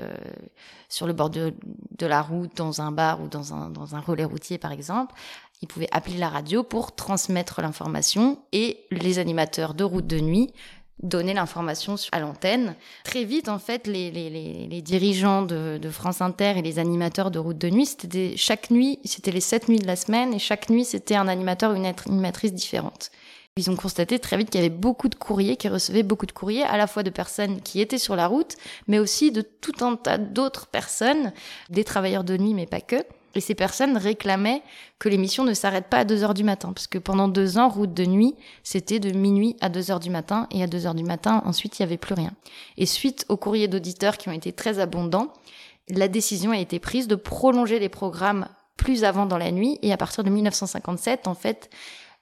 [0.87, 1.53] sur le bord de,
[2.01, 5.13] la route, dans un bar ou dans un relais routier par exemple,
[5.61, 10.53] ils pouvaient appeler la radio pour transmettre l'information et les animateurs de route de nuit
[11.01, 12.75] donner l'information à l'antenne.
[13.03, 17.39] Très vite, en fait, les, les, les, dirigeants de, France Inter et les animateurs de
[17.39, 20.69] route de nuit, c'était chaque nuit, c'était les sept nuits de la semaine, et chaque
[20.69, 23.11] nuit, c'était un animateur ou une animatrice différente.
[23.57, 26.31] Ils ont constaté très vite qu'il y avait beaucoup de courriers, qui recevaient beaucoup de
[26.31, 28.55] courriers, à la fois de personnes qui étaient sur la route,
[28.87, 31.33] mais aussi de tout un tas d'autres personnes,
[31.69, 33.03] des travailleurs de nuit, mais pas que,
[33.35, 34.63] Et ces personnes réclamaient
[34.97, 37.69] que l'émission ne s'arrête pas à 2 heures du matin, parce que pendant deux ans,
[37.69, 40.95] Route de nuit, c'était de minuit à 2 heures du matin, et à 2 heures
[40.95, 42.31] du matin, ensuite, il n'y avait plus rien.
[42.77, 45.31] Et suite aux courriers d'auditeurs qui ont été très abondants,
[45.89, 49.91] la décision a été prise de prolonger les programmes plus avant dans la nuit, et
[49.91, 51.69] à partir de 1957, en fait,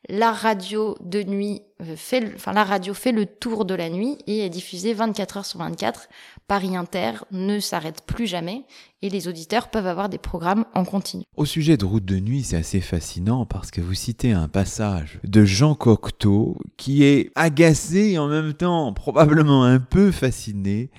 [0.10, 4.18] la radio de nuit euh, fait, enfin la radio fait le tour de la nuit
[4.26, 6.08] et est diffusée 24 heures sur 24.
[6.48, 8.64] Paris Inter ne s'arrête plus jamais
[9.02, 11.24] et les auditeurs peuvent avoir des programmes en continu.
[11.36, 15.20] Au sujet de Route de nuit, c'est assez fascinant parce que vous citez un passage
[15.24, 20.90] de Jean Cocteau qui est agacé et en même temps probablement un peu fasciné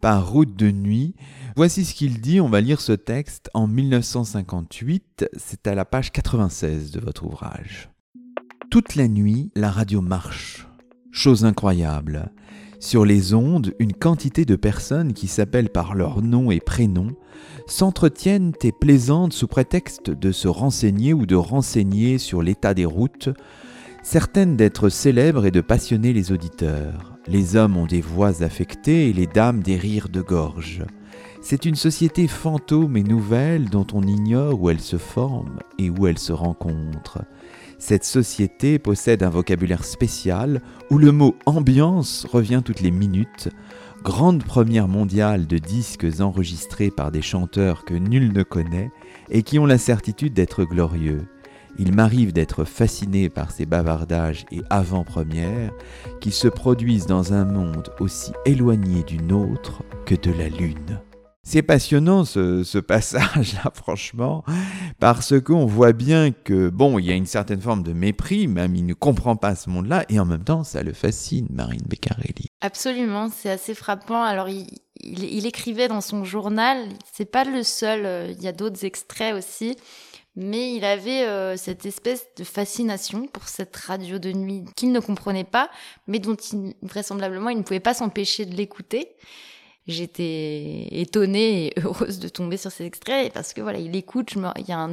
[0.00, 1.14] par Route de nuit.
[1.56, 6.12] Voici ce qu'il dit, on va lire ce texte en 1958, c'est à la page
[6.12, 7.88] 96 de votre ouvrage.
[8.70, 10.66] Toute la nuit, la radio marche.
[11.12, 12.30] Chose incroyable.
[12.80, 17.12] Sur les ondes, une quantité de personnes qui s'appellent par leur nom et prénom
[17.68, 23.28] s'entretiennent et plaisantent sous prétexte de se renseigner ou de renseigner sur l'état des routes,
[24.02, 27.16] certaines d'être célèbres et de passionner les auditeurs.
[27.28, 30.82] Les hommes ont des voix affectées et les dames des rires de gorge.
[31.40, 36.08] C'est une société fantôme et nouvelle dont on ignore où elle se forme et où
[36.08, 37.20] elle se rencontre.
[37.78, 43.50] Cette société possède un vocabulaire spécial où le mot ambiance revient toutes les minutes,
[44.02, 48.90] grande première mondiale de disques enregistrés par des chanteurs que nul ne connaît
[49.30, 51.26] et qui ont la certitude d'être glorieux.
[51.78, 55.72] Il m'arrive d'être fasciné par ces bavardages et avant-premières
[56.22, 61.00] qui se produisent dans un monde aussi éloigné du nôtre que de la Lune.
[61.48, 64.42] C'est passionnant ce, passage-là, franchement,
[64.98, 68.74] parce qu'on voit bien que, bon, il y a une certaine forme de mépris, même
[68.74, 72.48] il ne comprend pas ce monde-là, et en même temps, ça le fascine, Marine Beccarelli.
[72.62, 74.24] Absolument, c'est assez frappant.
[74.24, 78.84] Alors, il, écrivait dans son journal, c'est pas le seul, euh, il y a d'autres
[78.84, 79.76] extraits aussi,
[80.34, 84.98] mais il avait euh, cette espèce de fascination pour cette radio de nuit qu'il ne
[84.98, 85.70] comprenait pas,
[86.08, 86.36] mais dont
[86.82, 89.10] vraisemblablement il ne pouvait pas s'empêcher de l'écouter
[89.86, 94.34] j'étais étonnée et heureuse de tomber sur ces extraits parce que voilà, il écoute.
[94.34, 94.88] il y a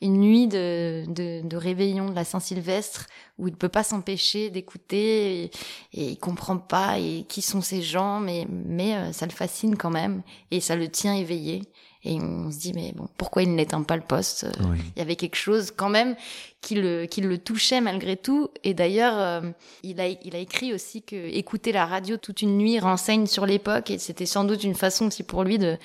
[0.00, 3.06] une nuit de, de, de, réveillon de la Saint-Sylvestre
[3.38, 5.50] où il peut pas s'empêcher d'écouter et,
[5.92, 9.76] et, il comprend pas et qui sont ces gens, mais mais euh, ça le fascine
[9.76, 11.62] quand même et ça le tient éveillé.
[12.04, 14.46] Et on se dit, mais bon, pourquoi il n'éteint pas le poste
[14.94, 16.14] Il y avait quelque chose quand même
[16.60, 18.48] qui le, qui le touchait malgré tout.
[18.62, 19.50] Et d'ailleurs, euh,
[19.82, 23.46] il, a, il a écrit aussi que écouter la radio toute une nuit renseigne sur
[23.46, 23.90] l'époque.
[23.90, 25.76] Et c'était sans doute une façon aussi pour lui de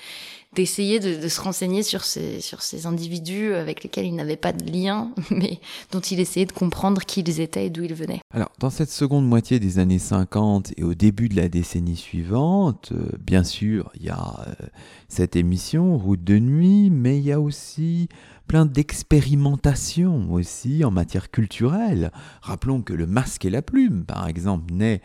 [0.54, 4.70] d'essayer de, se renseigner sur ces, sur ces individus avec lesquels il n'avait pas de
[4.70, 5.60] lien, mais
[5.92, 8.20] dont il essayait de comprendre qui ils étaient et d'où ils venaient.
[8.32, 12.92] Alors, dans cette seconde moitié des années 50 et au début de la décennie suivante,
[12.92, 14.66] euh, bien sûr, il y a euh,
[15.08, 18.08] cette émission, Route de nuit, mais il y a aussi
[18.46, 22.12] plein d'expérimentations aussi en matière culturelle.
[22.42, 25.00] Rappelons que le masque et la plume, par exemple, naît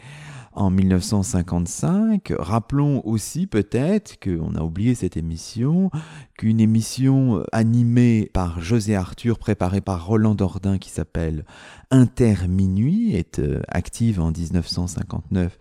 [0.60, 2.34] en 1955.
[2.38, 5.90] Rappelons aussi peut-être qu'on a oublié cette émission,
[6.38, 11.46] qu'une émission animée par José Arthur, préparée par Roland Dordain, qui s'appelle
[11.92, 15.58] Interminuit, est euh, active en 1959.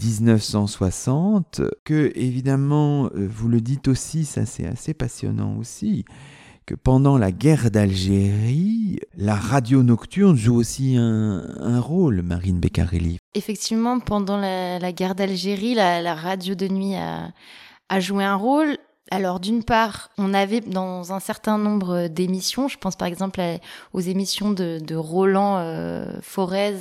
[0.00, 6.04] 1960, que évidemment, euh, vous le dites aussi, ça c'est assez passionnant aussi,
[6.66, 13.18] que pendant la guerre d'Algérie, la radio nocturne joue aussi un, rôle, Marine Beccarelli.
[13.34, 18.78] Effectivement, pendant la, guerre d'Algérie, la, radio de nuit a, joué un rôle.
[19.10, 23.42] Alors d'une part, on avait dans un certain nombre d'émissions, je pense par exemple
[23.92, 26.76] aux émissions de, Roland euh, Forez,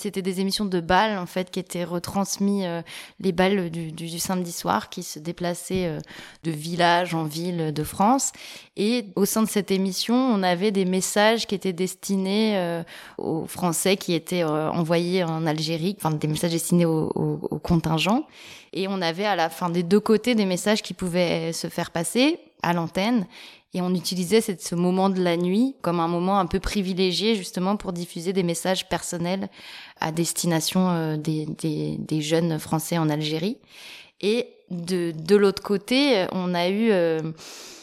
[0.00, 2.82] c'était des émissions de balles en fait qui étaient retransmis euh,
[3.20, 5.98] les balles du, samedi soir qui se déplaçaient euh,
[6.42, 8.32] de village en ville de France.
[8.76, 12.82] Et au sein de cette émission, on avait des messages qui étaient destinés euh,
[13.18, 18.26] aux Français qui étaient envoyés en Algérie, enfin des messages destinés aux, aux contingents.
[18.72, 21.90] Et on avait à la fin des deux côtés des messages qui pouvaient se faire
[21.90, 23.26] passer à l'antenne
[23.72, 27.76] et on utilisait ce moment de la nuit comme un moment un peu privilégié justement
[27.76, 29.48] pour diffuser des messages personnels
[30.00, 33.58] à destination euh, des, jeunes Français en Algérie.
[34.20, 37.32] Et de, l'autre côté, on a eu euh,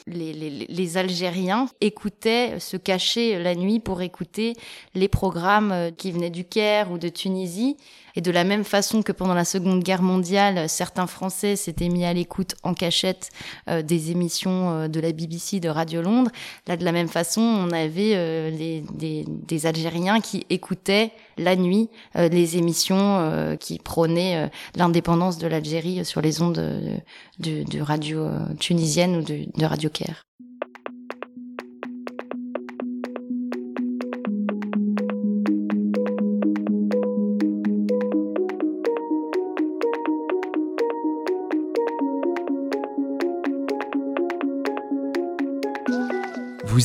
[0.07, 4.53] les, les, les, Algériens écoutaient, se cachaient la nuit pour écouter
[4.93, 7.77] les programmes euh, qui venaient du Caire ou de Tunisie
[8.17, 12.03] et de la même façon que pendant la Seconde Guerre mondiale, certains Français s'étaient mis
[12.03, 13.29] à l'écoute en cachette
[13.69, 16.31] euh, des émissions euh, de la BBC, de Radio Londres,
[16.67, 22.57] là de la même façon, on avait euh, des, Algériens qui écoutaient la nuit les
[22.57, 26.55] émissions qui prônaient l'indépendance de l'Algérie sur les ondes
[27.39, 28.27] de, de radio
[28.59, 30.23] tunisienne ou de, de Radio Caire.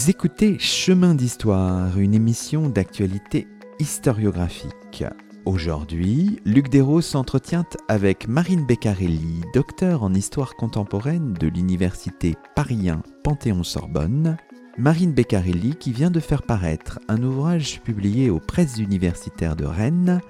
[0.02, 3.46] Vous écoutez Chemin d'Histoire, une émission d'actualité
[3.78, 5.04] historiographique.
[5.44, 12.88] Aujourd'hui, Luc Dérault s'entretient avec Marine Beccarelli, docteur en histoire contemporaine de l'université Paris
[13.22, 14.38] Panthéon-Sorbonne.
[14.76, 20.20] Marine Beccarelli qui vient de faire paraître un ouvrage publié aux presses universitaires de Rennes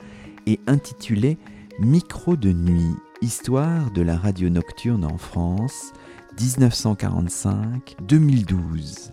[0.44, 1.38] et intitulé
[1.78, 5.94] Micro de nuit, histoire de la radio nocturne en France,
[6.38, 9.12] 1945-2012.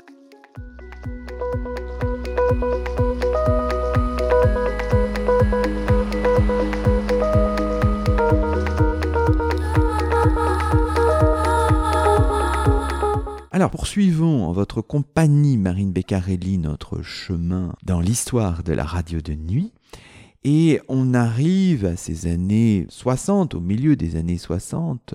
[13.59, 19.33] Alors poursuivons en votre compagnie, Marine Beccarelli, notre chemin dans l'histoire de la radio de
[19.33, 19.73] nuit.
[20.45, 25.13] Et on arrive à ces années 60, au milieu des années 60,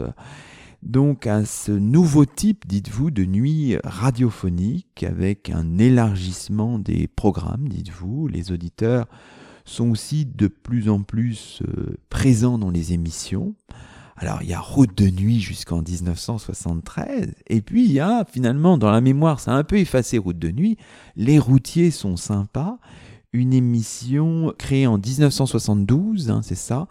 [0.85, 8.29] donc à ce nouveau type, dites-vous, de nuit radiophonique avec un élargissement des programmes, dites-vous.
[8.29, 9.07] Les auditeurs
[9.65, 13.55] sont aussi de plus en plus euh, présents dans les émissions.
[14.17, 18.79] Alors il y a Route de nuit jusqu'en 1973, et puis il y a finalement
[18.79, 20.77] dans la mémoire, c'est un peu effacé Route de nuit,
[21.17, 22.79] Les routiers sont sympas,
[23.33, 26.87] une émission créée en 1972, hein, c'est ça,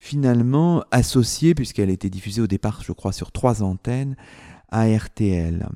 [0.00, 4.16] finalement associée, puisqu'elle a été diffusée au départ, je crois, sur trois antennes,
[4.70, 5.68] à RTL.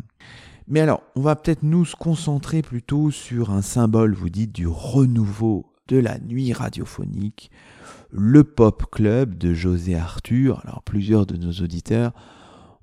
[0.66, 4.66] Mais alors, on va peut-être nous se concentrer plutôt sur un symbole, vous dites, du
[4.66, 7.50] renouveau de la nuit radiophonique,
[8.10, 10.62] le Pop Club de José Arthur.
[10.64, 12.12] Alors, plusieurs de nos auditeurs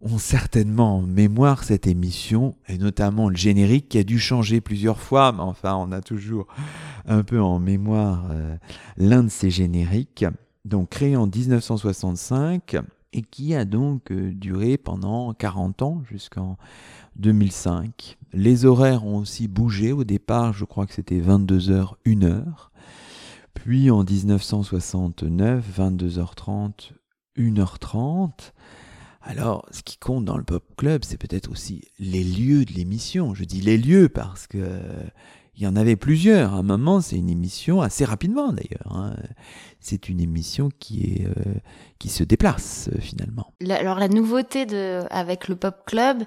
[0.01, 4.99] ont certainement en mémoire cette émission, et notamment le générique qui a dû changer plusieurs
[4.99, 6.47] fois, mais enfin on a toujours
[7.05, 8.55] un peu en mémoire euh,
[8.97, 10.25] l'un de ces génériques,
[10.65, 12.77] donc créé en 1965
[13.13, 16.57] et qui a donc euh, duré pendant 40 ans jusqu'en
[17.17, 18.17] 2005.
[18.33, 22.43] Les horaires ont aussi bougé, au départ je crois que c'était 22h, 1h,
[23.53, 26.91] puis en 1969, 22h30,
[27.37, 28.51] 1h30,
[29.23, 33.35] alors, ce qui compte dans le pop club, c'est peut-être aussi les lieux de l'émission.
[33.35, 34.79] Je dis les lieux parce que
[35.61, 36.55] il y en avait plusieurs.
[36.55, 38.91] À un moment, c'est une émission assez rapidement d'ailleurs.
[38.91, 39.15] Hein.
[39.79, 41.53] C'est une émission qui euh,
[41.99, 43.53] qui se déplace euh, finalement.
[43.69, 46.23] alors la nouveauté de avec le Pop Club,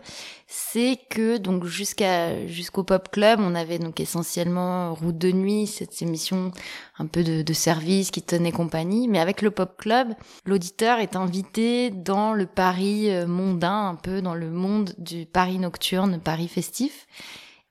[0.47, 6.01] c'est que donc jusqu'à jusqu'au Pop Club, on avait donc essentiellement Route de nuit, cette
[6.01, 6.53] émission
[6.99, 9.09] un peu de, de service qui tenait compagnie.
[9.09, 10.15] Mais avec le Pop Club,
[10.47, 15.59] l'auditeur est invité dans le Paris euh, mondain, un peu dans le monde du Paris
[15.59, 17.09] nocturne, Paris festif.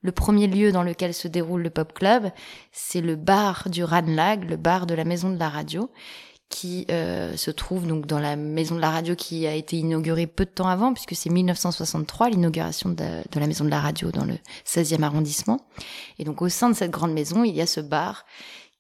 [0.04, 2.30] Le premier lieu dans lequel se déroule le Pop Club,
[2.72, 5.90] c'est le bar du Ranlag, le bar de la Maison de la Radio,
[6.50, 10.28] qui euh, se trouve donc dans la Maison de la Radio qui a été inaugurée
[10.28, 14.26] peu de temps avant, puisque c'est 1963 l'inauguration de, la Maison de la Radio dans
[14.26, 14.38] le
[14.68, 15.66] 16e arrondissement.
[16.20, 18.26] Et donc au sein de cette grande maison, il y a ce bar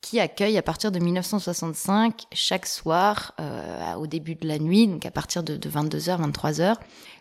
[0.01, 5.05] qui accueille à partir de 1965 chaque soir euh, au début de la nuit, donc
[5.05, 6.75] à partir de, 22h, 23h,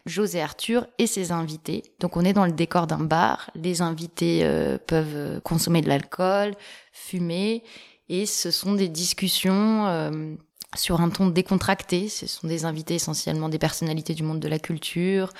[0.06, 1.82] José Arthur et ses invités.
[2.00, 6.54] Donc on est dans le décor d'un bar, les invités euh, peuvent consommer de l'alcool,
[6.92, 7.62] fumer,
[8.08, 10.34] et ce sont des discussions euh,
[10.74, 12.08] sur un ton décontracté.
[12.08, 15.32] Ce sont des invités essentiellement des personnalités du monde de la culture,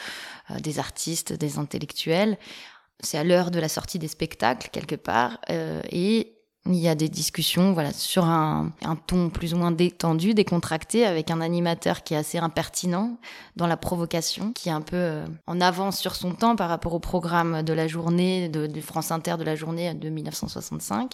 [0.50, 2.38] euh, des artistes, des intellectuels.
[3.00, 5.40] C'est à l'heure de la sortie des spectacles quelque part,
[5.90, 6.31] et
[6.66, 8.72] il y a des discussions voilà, sur un,
[9.08, 13.18] ton plus ou moins détendu, décontracté, avec un animateur qui est assez impertinent
[13.56, 16.94] dans la provocation, qui est un peu euh, en avance sur son temps par rapport
[16.94, 21.12] au programme de la journée, de, de, France Inter de la journée de 1965,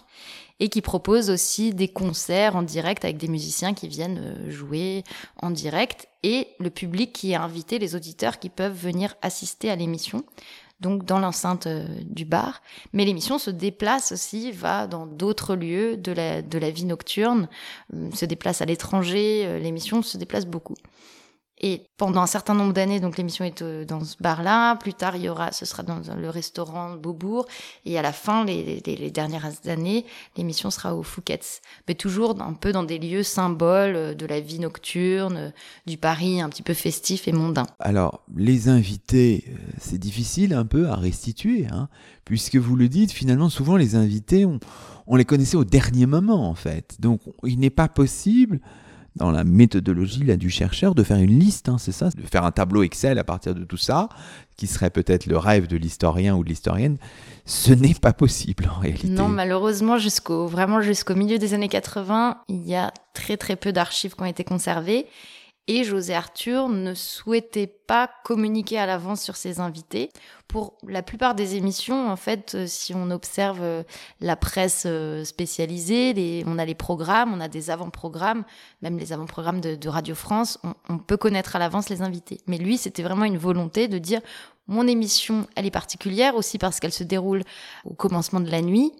[0.60, 5.02] et qui propose aussi des concerts en direct avec des musiciens qui viennent euh, jouer
[5.40, 9.76] en direct, et le public qui est invité, les auditeurs qui peuvent venir assister à
[9.76, 10.24] l'émission
[10.80, 12.62] donc dans l'enceinte euh, du bar.
[12.92, 17.48] Mais l'émission se déplace aussi, va dans d'autres lieux de la, de la vie nocturne,
[17.94, 20.76] euh, se déplace à l'étranger, euh, l'émission se déplace beaucoup.
[21.60, 24.76] Et pendant un certain nombre d'années, donc l'émission est euh, dans ce bar-là.
[24.76, 27.46] Plus tard, il y aura, ce sera dans le restaurant Beaubourg.
[27.84, 30.04] Et à la fin, les, dernières années,
[30.36, 31.60] l'émission sera au Fouquet's.
[31.88, 35.50] Mais toujours un peu dans des lieux symboles euh, de la vie nocturne, euh,
[35.86, 37.66] du Paris un petit peu festif et mondain.
[37.80, 39.44] Alors, les invités,
[39.80, 41.88] c'est difficile un peu à restituer, hein,
[42.24, 44.46] puisque vous le dites, finalement, souvent les invités,
[45.06, 47.00] on les connaissait au dernier moment, en fait.
[47.00, 48.60] Donc, il n'est pas possible
[49.18, 52.44] dans la méthodologie là, du chercheur de faire une liste, hein, c'est ça, de faire
[52.44, 54.08] un tableau Excel à partir de tout ça,
[54.56, 56.96] qui serait peut-être le rêve de l'historien ou de l'historienne.
[57.44, 59.08] Ce n'est pas possible en réalité.
[59.08, 63.72] Non, malheureusement, jusqu'au vraiment jusqu'au milieu des années 80, il y a très très peu
[63.72, 65.06] d'archives qui ont été conservées.
[65.70, 70.10] Et José Arthur ne souhaitait pas communiquer à l'avance sur ses invités
[70.48, 73.82] pour la plupart des émissions, en fait, euh, si on observe euh,
[74.22, 78.44] la presse euh, spécialisée, on a les programmes, on a des avant-programmes,
[78.80, 80.58] même les avant-programmes de, Radio France,
[80.88, 82.40] on peut connaître à l'avance les invités.
[82.46, 84.20] Mais lui, c'était vraiment une volonté de dire
[84.68, 87.42] mon émission, elle est particulière aussi parce qu'elle se déroule
[87.84, 88.92] au commencement de la nuit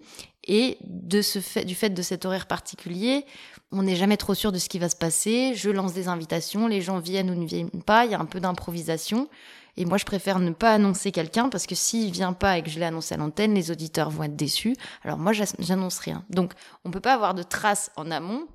[0.45, 3.25] et de ce fait, du fait de cet horaire particulier,
[3.71, 5.53] on n'est jamais trop sûr de ce qui va se passer.
[5.53, 8.25] Je lance des invitations, les gens viennent ou ne viennent pas, il y a un
[8.25, 9.29] peu d'improvisation.
[9.77, 12.69] Et moi, je préfère ne pas annoncer quelqu'un parce que s'il vient pas et que
[12.69, 14.75] je l'ai annoncé à l'antenne, les auditeurs vont être déçus.
[15.03, 16.25] Alors moi, j'annonce rien.
[16.29, 16.53] Donc,
[16.83, 18.47] on peut pas avoir de traces en amont.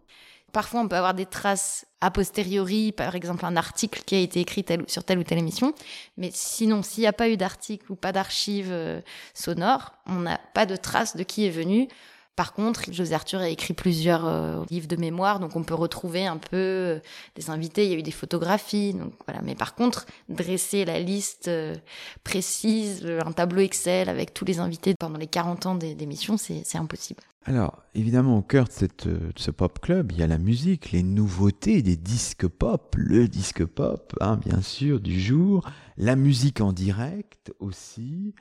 [0.55, 4.39] Parfois, on peut avoir des traces a posteriori, par exemple un article qui a été
[4.39, 5.75] écrit sur telle ou telle émission.
[6.17, 9.01] Mais sinon, s'il n'y a pas eu d'article ou pas d'archives euh,
[9.35, 11.89] sonores, on n'a pas de traces de qui est venu.
[12.37, 16.27] Par contre, José Arthur a écrit plusieurs euh, livres de mémoire, donc on peut retrouver
[16.27, 16.99] un peu euh,
[17.37, 17.85] des invités.
[17.85, 19.41] Il y a eu des photographies, donc voilà.
[19.43, 21.77] Mais par contre, dresser la liste euh,
[22.25, 27.23] précise, un tableau Excel avec tous les invités pendant les 40 ans d'émission, c'est impossible.
[27.47, 28.67] Alors, évidemment, au cœur
[29.05, 33.29] de, ce pop club, il y a la musique, les nouveautés des disques pop, le
[33.29, 35.69] disque pop, hein, bien sûr, du jour,
[35.99, 38.35] la musique en direct aussi.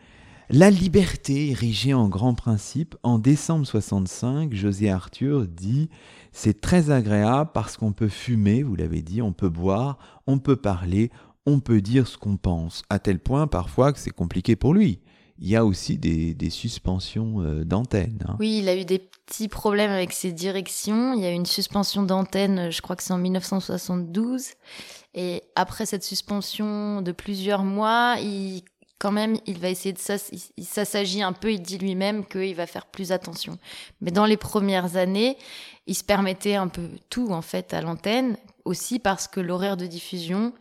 [0.49, 5.89] La liberté érigée en grand principe, en décembre 65, José Arthur dit
[6.33, 10.57] c'est très agréable parce qu'on peut fumer, vous l'avez dit, on peut boire, on peut
[10.57, 11.11] parler,
[11.45, 14.99] on peut dire ce qu'on pense, à tel point parfois que c'est compliqué pour lui.
[15.39, 18.23] Il y a aussi des, suspensions euh, d'antenne.
[18.27, 18.35] Hein.
[18.39, 21.13] Oui, il a eu des petits problèmes avec ses directions.
[21.13, 24.49] Il y a eu une suspension d'antenne, je crois que c'est en 1972.
[25.15, 28.63] Et après cette suspension de plusieurs mois, il
[28.99, 30.15] quand même, il va essayer de ça,
[30.57, 33.57] il, s'agit un peu, il dit lui-même qu'il va faire plus attention.
[34.01, 35.37] Mais dans les premières années,
[35.87, 39.85] il se permettait un peu tout, en fait, à l'antenne, aussi parce que l'horaire de
[39.85, 40.53] diffusion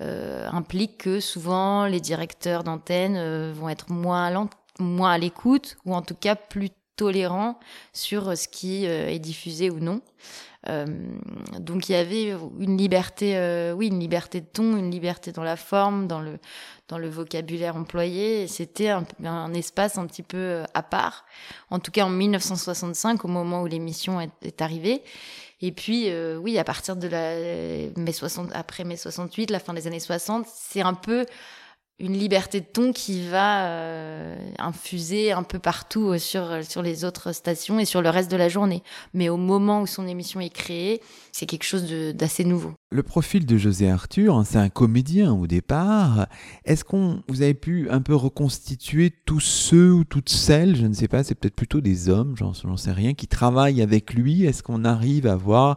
[0.00, 4.48] euh, implique que souvent les directeurs d'antenne euh, vont être moins,
[4.78, 7.58] moins à l'écoute, ou en tout cas plus tolérants
[7.92, 10.00] sur ce qui euh, est diffusé ou non.
[10.68, 10.86] Euh,
[11.58, 15.42] donc il y avait une liberté, euh, oui, une liberté de ton, une liberté dans
[15.42, 16.38] la forme, dans le
[16.88, 18.46] dans le vocabulaire employé.
[18.46, 21.24] C'était un, un, espace un petit peu euh, à part.
[21.70, 25.02] En tout cas en 1965, au moment où l'émission est, est arrivée.
[25.60, 27.36] Et puis, euh, oui, à partir de la
[27.96, 31.24] mai 60, après mai 68, la fin des années 60, c'est un peu
[31.98, 37.04] une liberté de ton qui va euh, infuser un peu partout euh, sur sur les
[37.04, 38.82] autres stations et sur le reste de la journée.
[39.12, 41.00] Mais au moment où son émission est créée,
[41.32, 41.84] c'est quelque chose
[42.14, 42.74] d'assez nouveau.
[42.90, 46.28] Le profil de José Arthur, hein, c'est un comédien au départ.
[46.64, 50.92] Est-ce qu'on vous avez pu un peu reconstituer tous ceux ou toutes celles, je ne
[50.92, 54.44] sais pas, c'est peut-être plutôt des hommes, j'en sais rien, qui travaillent avec lui.
[54.44, 55.76] Est-ce qu'on arrive à voir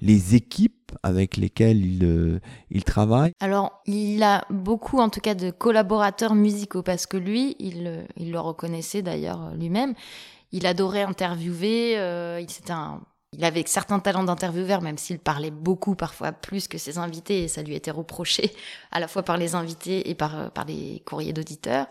[0.00, 2.40] les équipes avec lesquels il, euh,
[2.70, 3.30] il travaille?
[3.38, 8.02] Alors, il a beaucoup, en tout cas, de collaborateurs musicaux, parce que lui, il, euh,
[8.18, 9.94] le reconnaissait d'ailleurs lui-même.
[10.50, 13.00] Il adorait interviewer, euh, il, un,
[13.36, 17.48] il avait certains talents d'intervieweur, même s'il parlait beaucoup, parfois plus que ses invités, et
[17.48, 18.52] ça lui était reproché
[18.92, 21.86] à la fois par les invités et par, par les courriers d'auditeurs.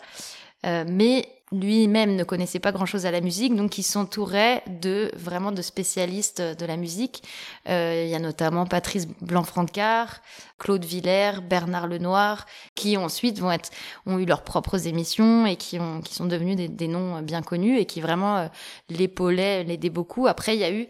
[0.65, 5.51] Euh, mais lui-même ne connaissait pas grand-chose à la musique, donc il s'entourait de vraiment
[5.51, 7.21] de spécialistes de la musique.
[7.69, 10.21] Euh, il y a notamment Patrice Blanc-Francard,
[10.57, 13.69] Claude Villers, Bernard Lenoir, qui ensuite vont être,
[14.07, 17.43] ont eu leurs propres émissions et qui ont, qui sont devenus des, des noms bien
[17.43, 18.47] connus et qui vraiment euh,
[18.89, 20.25] l'épaulaient, l'aidaient beaucoup.
[20.25, 20.87] Après, il y a eu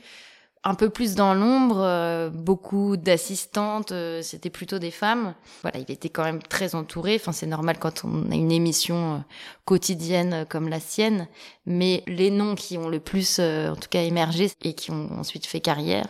[0.67, 5.35] un peu plus dans l'ombre, euh, beaucoup d'assistantes, euh, c'était plutôt des femmes.
[5.61, 7.15] Voilà, il était quand même très entouré.
[7.15, 9.17] Enfin, c'est normal quand on a une émission euh,
[9.63, 11.27] quotidienne comme la sienne.
[11.67, 15.45] Mais les noms qui ont le plus, en tout cas, émergé et qui ont ensuite
[15.45, 16.07] fait carrière,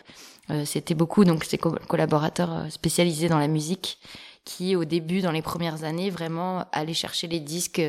[0.66, 3.98] c'était beaucoup donc ces collaborateurs spécialisés dans la musique
[4.44, 7.82] qui, au début, dans les premières années, vraiment allaient chercher les disques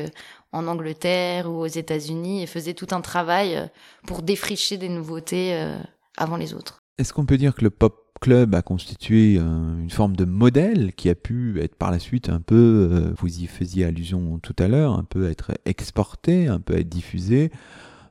[0.51, 3.69] en Angleterre ou aux États-Unis et faisaient tout un travail
[4.07, 5.77] pour défricher des nouveautés
[6.17, 6.79] avant les autres.
[6.97, 10.93] Est-ce qu'on peut dire que le pop club a constitué euh, une forme de modèle
[10.93, 14.55] qui a pu être par la suite un peu, euh, vous y faisiez allusion tout
[14.59, 17.51] à l'heure, un peu être exporté, un peu être diffusé,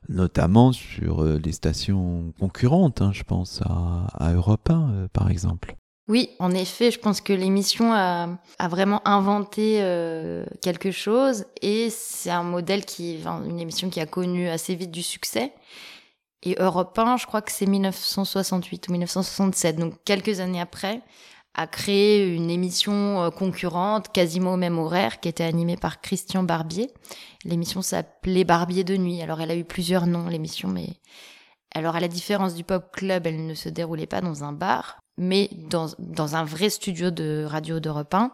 [0.09, 5.75] notamment sur euh, les stations concurrentes, hein, je pense à, à Europe 1 par exemple?
[6.09, 8.29] Oui, en effet, je pense que l'émission a,
[8.59, 9.83] a, vraiment inventé
[10.61, 14.91] quelque chose et c'est un modèle qui, enfin, une émission qui a connu assez vite
[14.91, 15.51] du succès
[16.43, 21.01] et Europe 1, je crois que c'est 1968 ou 1967, donc quelques années après,
[21.57, 26.43] a créé une émission euh, concurrente, quasiment au même horaire, qui était animée par Christian
[26.43, 26.91] Barbier.
[27.43, 29.21] L'émission s'appelait Barbier de nuit.
[29.23, 30.87] Alors elle a eu plusieurs noms, l'émission, mais
[31.73, 34.99] alors à la différence du Pop Club, elle ne se déroulait pas dans un bar,
[35.17, 38.31] mais dans, dans un vrai studio de radio d'Europe 1.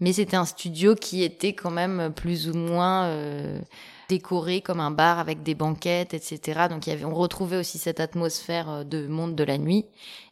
[0.00, 3.60] Mais c'était un studio qui était quand même plus ou moins euh,
[4.08, 6.66] décoré comme un bar avec des banquettes, etc.
[6.70, 9.84] Donc y avait, on retrouvait aussi cette atmosphère euh, de monde de la nuit.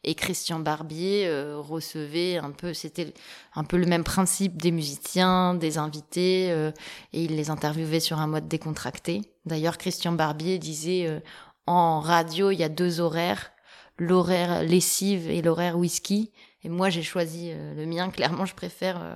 [0.02, 3.12] Et Christian Barbier euh, recevait un peu, c'était
[3.54, 6.72] un peu le même principe des musiciens, des invités, euh,
[7.12, 9.22] et il les interviewait sur un mode décontracté.
[9.44, 11.22] D'ailleurs, Christian Barbier disait
[11.66, 13.52] en radio, il y a deux horaires,
[13.98, 16.32] l'horaire lessive et l'horaire whisky.
[16.64, 18.10] Et moi, j'ai choisi euh, le mien.
[18.16, 19.14] Clairement, je préfère euh,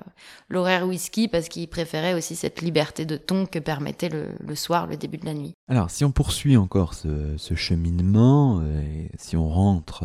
[0.49, 4.97] l'horaire whisky parce qu'il préférait aussi cette liberté de ton que permettait le, soir, le
[4.97, 5.55] début de la nuit.
[5.68, 10.05] Alors, si on poursuit encore ce, cheminement, euh, si on rentre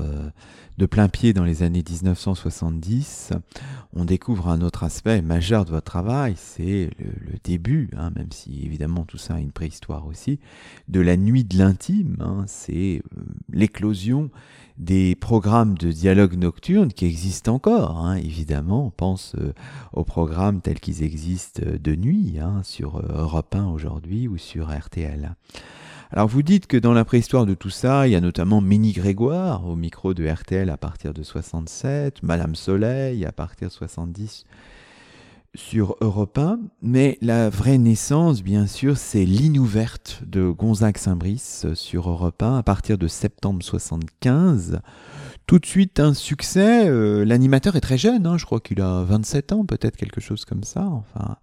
[0.77, 3.31] de plein pied dans les années 1970,
[3.93, 8.65] on découvre un autre aspect majeur de votre travail, c'est le, début, hein, même si
[8.65, 10.39] évidemment tout ça a une préhistoire aussi,
[10.87, 12.17] de la nuit de l'intime.
[12.19, 12.43] Hein.
[12.47, 13.01] c'est
[13.51, 14.31] l'éclosion
[14.77, 18.85] des programmes de dialogue nocturne qui existent encore, hein, évidemment.
[18.87, 19.53] On pense euh,
[19.93, 24.37] aux programmes tels qu'ils existent euh, de nuit, hein, sur euh, Europe 1 aujourd'hui ou
[24.37, 25.35] sur RTL.
[26.11, 28.93] Alors vous dites que dans la préhistoire de tout ça, il y a notamment Ménie
[28.93, 34.45] Grégoire au micro de RTL à partir de 67, Madame Soleil à partir de 70
[35.55, 41.67] sur Europe 1, mais la vraie naissance, bien sûr, c'est Ligne ouverte de Gonzague Saint-Brice
[41.73, 44.81] sur Europe 1 à partir de septembre 75.
[45.47, 46.87] Tout de suite un succès.
[46.87, 50.43] Euh, l'animateur est très jeune, hein, je crois qu'il a 27 ans, peut-être quelque chose
[50.43, 50.81] comme ça.
[50.81, 51.35] Enfin,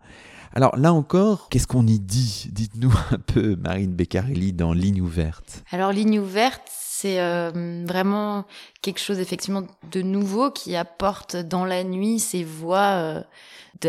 [0.55, 2.49] alors là encore, qu'est-ce qu'on y dit?
[2.51, 5.63] Dites-nous un peu, Marine Beccarelli, dans Ligne ouverte.
[5.71, 8.45] Alors Ligne ouverte, c'est euh, vraiment
[8.83, 12.97] quelque chose effectivement de nouveau qui apporte dans la nuit ces voix.
[12.97, 13.23] Euh,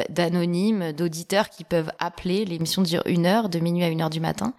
[0.09, 2.45] d'anonymes, d'auditeurs qui peuvent appeler.
[2.45, 4.53] L'émission dure une heure, de minuit à une heure du matin.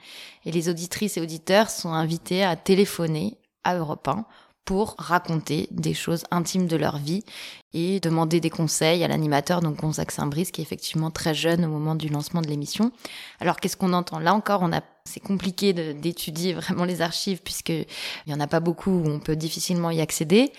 [0.45, 4.27] Et les auditrices et auditeurs sont invités à téléphoner à Europe 1
[4.65, 7.23] pour raconter des choses intimes de leur vie
[7.73, 11.69] et demander des conseils à l'animateur, donc Gonzague Saint-Brice, qui est effectivement très jeune au
[11.69, 12.93] moment du lancement de l'émission.
[13.41, 14.19] Alors qu'est-ce qu'on entend?
[14.19, 17.87] Là encore, on a c'est compliqué d'étudier vraiment les archives puisqu'il
[18.27, 20.53] n'y en a pas beaucoup où on peut difficilement y accéder.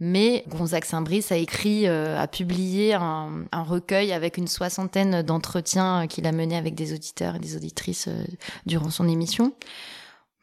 [0.00, 6.24] Mais Gonzague Saint-Brice a écrit, euh, a publié un, recueil avec une soixantaine d'entretiens qu'il
[6.26, 8.24] a menés avec des auditeurs et des auditrices euh,
[8.64, 9.54] durant son émission.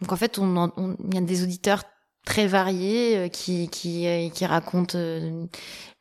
[0.02, 1.84] Donc en fait, on, on, il y a des auditeurs
[2.26, 5.46] très variés euh, qui, qui, euh, qui racontent euh,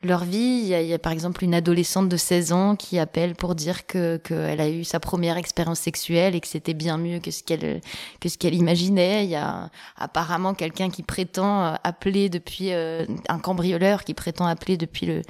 [0.03, 0.61] leur vie.
[0.63, 3.35] Il y, a, il y, a, par exemple une adolescente de 16 ans qui appelle
[3.35, 7.21] pour dire que qu'elle a eu sa première expérience sexuelle et que c'était bien mieux
[7.21, 7.81] que ce qu'elle
[8.21, 9.25] que ce qu'elle imaginait.
[9.25, 15.07] Il y a apparemment quelqu'un qui prétend appeler depuis un cambrioleur qui prétend appeler depuis
[15.07, 15.23] le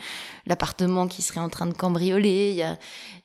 [0.46, 2.50] l'appartement qui serait en train de cambrioler.
[2.50, 2.76] Il y a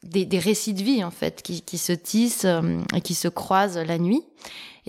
[0.04, 2.48] des, des récits de vie en fait qui, qui se tissent
[2.96, 4.24] et qui se croisent la nuit.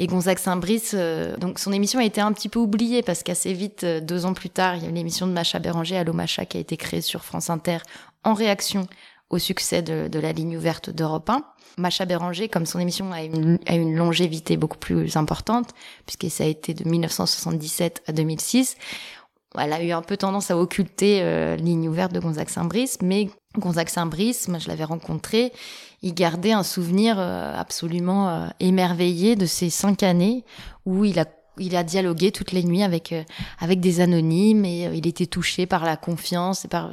[0.03, 3.53] Et Gonzague Saint-Brice, euh, donc son émission a été un petit peu oubliée parce qu'assez
[3.53, 6.15] vite, euh, deux ans plus tard, il y a une émission de Macha Béranger, Allo
[6.15, 7.77] Macha, qui a été créée sur France Inter
[8.25, 8.87] en réaction
[9.29, 11.45] au succès de, la ligne ouverte d'Europe 1.
[11.77, 15.69] Macha Béranger, comme son émission a une, longévité beaucoup plus importante,
[16.07, 18.79] puisque ça a été de 1977 à 2006,
[19.59, 23.29] elle a eu un peu tendance à occulter euh, ligne ouverte de Gonzague Saint-Brice, mais
[23.59, 25.53] Gonzague Saint-Brice, moi je l'avais rencontré,
[26.03, 30.45] il gardait un souvenir euh, absolument euh, émerveillé de ces cinq années
[30.87, 31.27] où il a
[31.59, 33.23] il a dialogué toutes les nuits avec euh,
[33.59, 36.91] avec des anonymes et il était touché par la confiance et par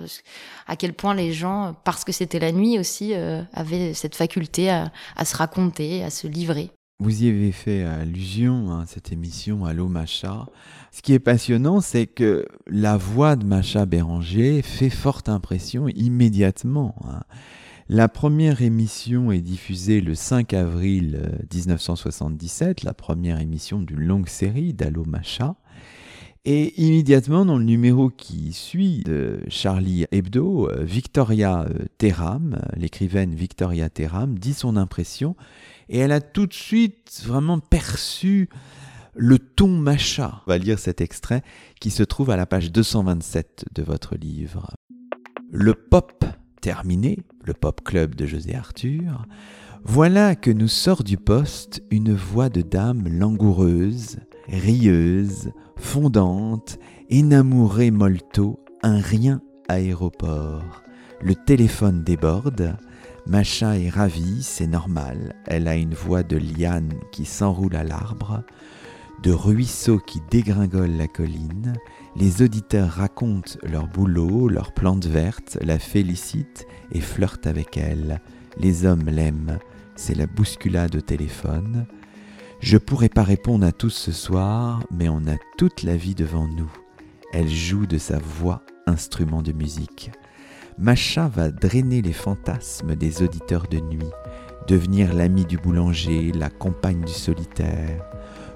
[0.68, 3.14] à quel point les gens, parce que c'était la nuit aussi,
[3.54, 4.92] avaient cette faculté à,
[5.24, 6.72] se raconter, à se livrer.
[7.00, 10.48] Vous y avez fait allusion, à hein, cette émission Allo Macha.
[10.92, 16.96] Ce qui est passionnant, c'est que la voix de Macha Béranger fait forte impression immédiatement.
[17.08, 17.22] Hein.
[17.90, 21.22] La première émission est diffusée le 5 avril
[21.54, 25.56] 1977, la première émission d'une longue série d'Allo Macha.
[26.44, 33.34] Et immédiatement, dans le numéro qui suit de Charlie Hebdo, euh, Victoria euh, Terram, l'écrivaine
[33.34, 35.38] Victoria Terram, dit son impression
[35.88, 38.50] et elle a tout de suite vraiment perçu
[39.16, 40.42] le ton macha.
[40.46, 41.42] On va lire cet extrait
[41.80, 44.72] qui se trouve à la page 227 de votre livre.
[45.52, 46.26] Le pop
[46.62, 49.26] terminé, le pop club de José Arthur,
[49.84, 54.18] voilà que nous sort du poste une voix de dame langoureuse,
[54.50, 56.78] rieuse, fondante,
[57.10, 60.84] énamourée molto, un rien aéroport.
[61.22, 62.76] Le téléphone déborde,
[63.26, 68.44] Macha est ravie, c'est normal, elle a une voix de liane qui s'enroule à l'arbre,
[69.24, 71.76] de ruisseaux qui dégringolent la colline,
[72.16, 78.22] les auditeurs racontent leur boulot, leurs plantes vertes, la félicitent et flirtent avec elle.
[78.60, 79.60] Les hommes l'aiment,
[79.96, 81.86] c'est la bousculade au téléphone.
[82.60, 86.48] Je pourrais pas répondre à tous ce soir, mais on a toute la vie devant
[86.48, 86.72] nous.
[87.34, 90.12] Elle joue de sa voix instrument de musique.
[90.80, 94.12] Macha va drainer les fantasmes des auditeurs de nuit,
[94.68, 98.06] devenir l'ami du boulanger, la compagne du solitaire.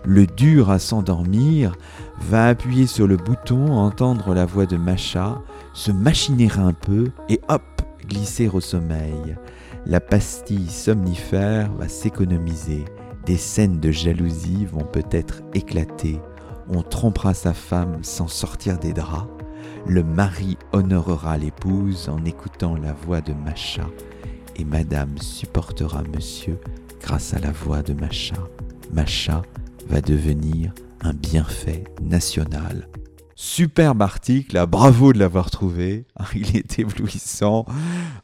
[0.04, 1.76] Le dur à s'endormir
[2.20, 5.40] va appuyer sur le bouton, entendre la voix de Macha,
[5.74, 7.62] se machiner un peu et hop,
[8.08, 9.38] glisser au sommeil.
[9.86, 12.86] La pastille somnifère va s'économiser.
[13.26, 16.20] Des scènes de jalousie vont peut-être éclater.
[16.68, 19.30] On trompera sa femme sans sortir des draps.
[19.86, 23.86] Le mari honorera l'épouse en écoutant la voix de Macha.
[24.56, 26.60] Et madame supportera monsieur
[27.02, 28.36] grâce à la voix de Macha.
[28.92, 29.44] Macha
[29.88, 32.88] va devenir un bienfait national.
[33.36, 36.06] Superbe article, bravo de l'avoir trouvé.
[36.36, 37.66] Il est éblouissant,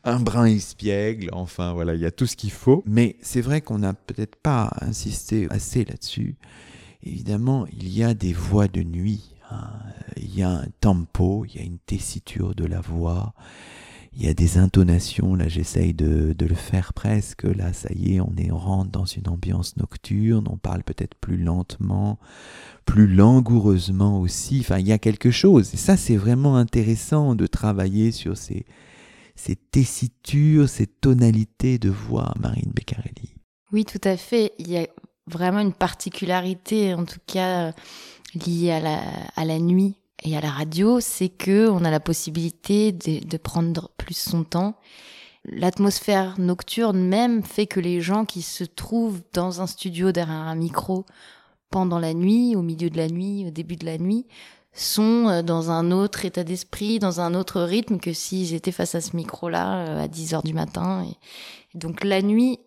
[0.04, 2.84] un brin espiègle, enfin voilà, il y a tout ce qu'il faut.
[2.86, 6.36] Mais c'est vrai qu'on n'a peut-être pas insisté assez là-dessus.
[7.02, 9.36] Évidemment, il y a des voix de nuit.
[9.50, 9.70] Hein.
[10.18, 13.34] Il y a un tempo, il y a une tessiture de la voix,
[14.14, 18.20] il y a des intonations, là j'essaye de, le faire presque, là ça y est,
[18.20, 22.20] on est rentre dans une ambiance nocturne, on parle peut-être plus lentement,
[22.86, 27.48] plus langoureusement aussi, enfin il y a quelque chose, et ça c'est vraiment intéressant de
[27.48, 28.66] travailler sur ces,
[29.36, 33.36] ces tessitures, ces tonalités de voix, Marine Beccarelli.
[33.72, 34.88] Oui, tout à fait, il y a
[35.28, 37.74] vraiment une particularité, en tout cas
[38.34, 39.02] liée à la,
[39.36, 43.92] à la nuit et à la radio, c'est que on a la possibilité de, prendre
[43.98, 44.76] plus son temps.
[45.46, 50.56] L'atmosphère nocturne même fait que les gens qui se trouvent dans un studio derrière un
[50.56, 51.06] micro
[51.70, 54.26] pendant la nuit, au milieu de la nuit, au début de la nuit,
[54.74, 58.96] sont euh, dans un autre état d'esprit, dans un autre rythme que s'ils étaient face
[58.96, 61.06] à ce micro-là euh, à 10 heures du matin.
[61.06, 62.60] Et donc la nuit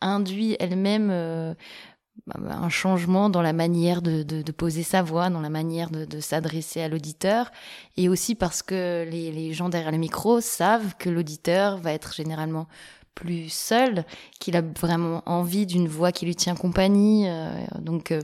[0.00, 1.54] induit elle-même euh,
[2.34, 6.88] un changement dans la manière de, poser sa voix, dans la manière de, s'adresser à
[6.88, 7.50] l'auditeur,
[7.96, 12.14] et aussi parce que les, les, gens derrière le micro savent que l'auditeur va être
[12.14, 12.66] généralement
[13.18, 14.04] plus seul,
[14.38, 17.28] qu'il a vraiment envie d'une voix qui lui tient compagnie.
[17.28, 17.50] Euh,
[17.80, 18.22] donc, euh,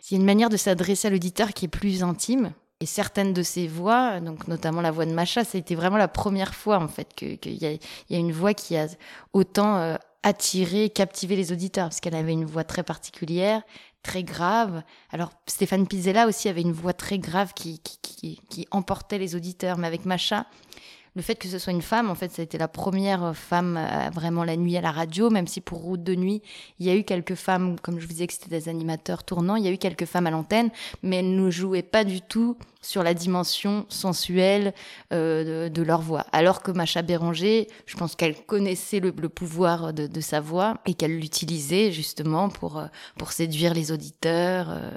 [0.00, 2.52] c'est une manière de s'adresser à l'auditeur qui est plus intime.
[2.80, 6.54] Et certaines de ces voix, donc notamment la voix de Macha, c'était vraiment la première
[6.54, 8.88] fois en fait qu'il y, a, y a une voix qui a
[9.32, 13.62] autant euh, attirer, captiver les auditeurs, parce qu'elle avait une voix très particulière,
[14.02, 14.82] très grave.
[15.12, 19.36] Alors Stéphane Pizella aussi avait une voix très grave qui, qui, qui, qui emportait les
[19.36, 20.46] auditeurs, mais avec Macha,
[21.14, 23.78] le fait que ce soit une femme, en fait, ça a été la première femme
[24.12, 26.42] vraiment la nuit à la radio, même si pour Route de nuit,
[26.80, 29.54] il y a eu quelques femmes, comme je vous disais que c'était des animateurs tournants,
[29.54, 30.70] il y a eu quelques femmes à l'antenne,
[31.04, 34.74] mais elles ne jouaient pas du tout sur la dimension sensuelle
[35.12, 36.26] euh, de, leur voix.
[36.32, 41.18] Alors que Macha Béranger, je pense qu'elle connaissait le, pouvoir de, sa voix et qu'elle
[41.18, 42.86] l'utilisait justement pour, euh,
[43.18, 44.68] pour séduire les auditeurs.
[44.70, 44.90] Euh,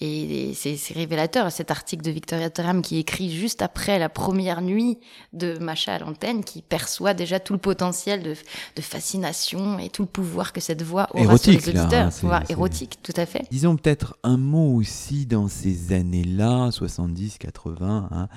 [0.00, 4.98] et, c'est révélateur, cet article de Victoria Thuram qui écrit juste après la première nuit
[5.32, 8.34] de Macha à l'antenne, qui perçoit déjà tout le potentiel de,
[8.76, 12.06] de, fascination et tout le pouvoir que cette voix aura sur les auditeurs.
[12.06, 13.44] Hein, pouvoir érotique, tout à fait.
[13.50, 18.28] Disons peut-être un mot aussi dans ces années-là, 70, 80, hein,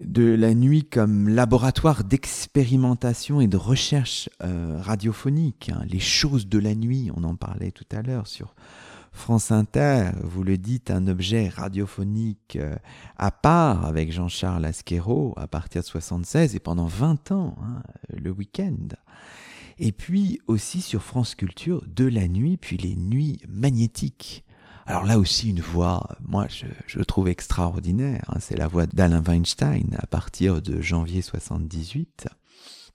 [0.00, 5.70] de la nuit comme laboratoire d'expérimentation et de recherche euh, radiophonique.
[5.70, 5.82] Hein.
[5.88, 8.54] Les choses de la nuit, on en parlait tout à l'heure sur
[9.16, 12.76] France Inter, vous le dites, un objet radiophonique euh,
[13.16, 18.30] à part avec Jean-Charles Asquero à partir de 76 et pendant 20 ans, hein, le
[18.30, 18.88] week-end.
[19.78, 24.44] Et puis aussi sur France Culture, de la nuit, puis les nuits magnétiques.
[24.86, 26.46] Alors là aussi une voix, moi
[26.86, 32.28] je, trouve extraordinaire, hein, c'est la voix d'Alain Weinstein à partir de janvier 78.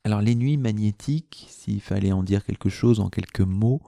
[0.06, 3.82] Alors les nuits magnétiques, s'il fallait en dire quelque chose en quelques mots,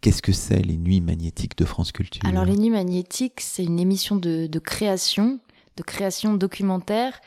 [0.00, 2.28] qu'est-ce que c'est les nuits magnétiques de France Culture?
[2.28, 5.38] Alors les nuits magnétiques, c'est une émission de, création,
[5.76, 7.20] de création documentaire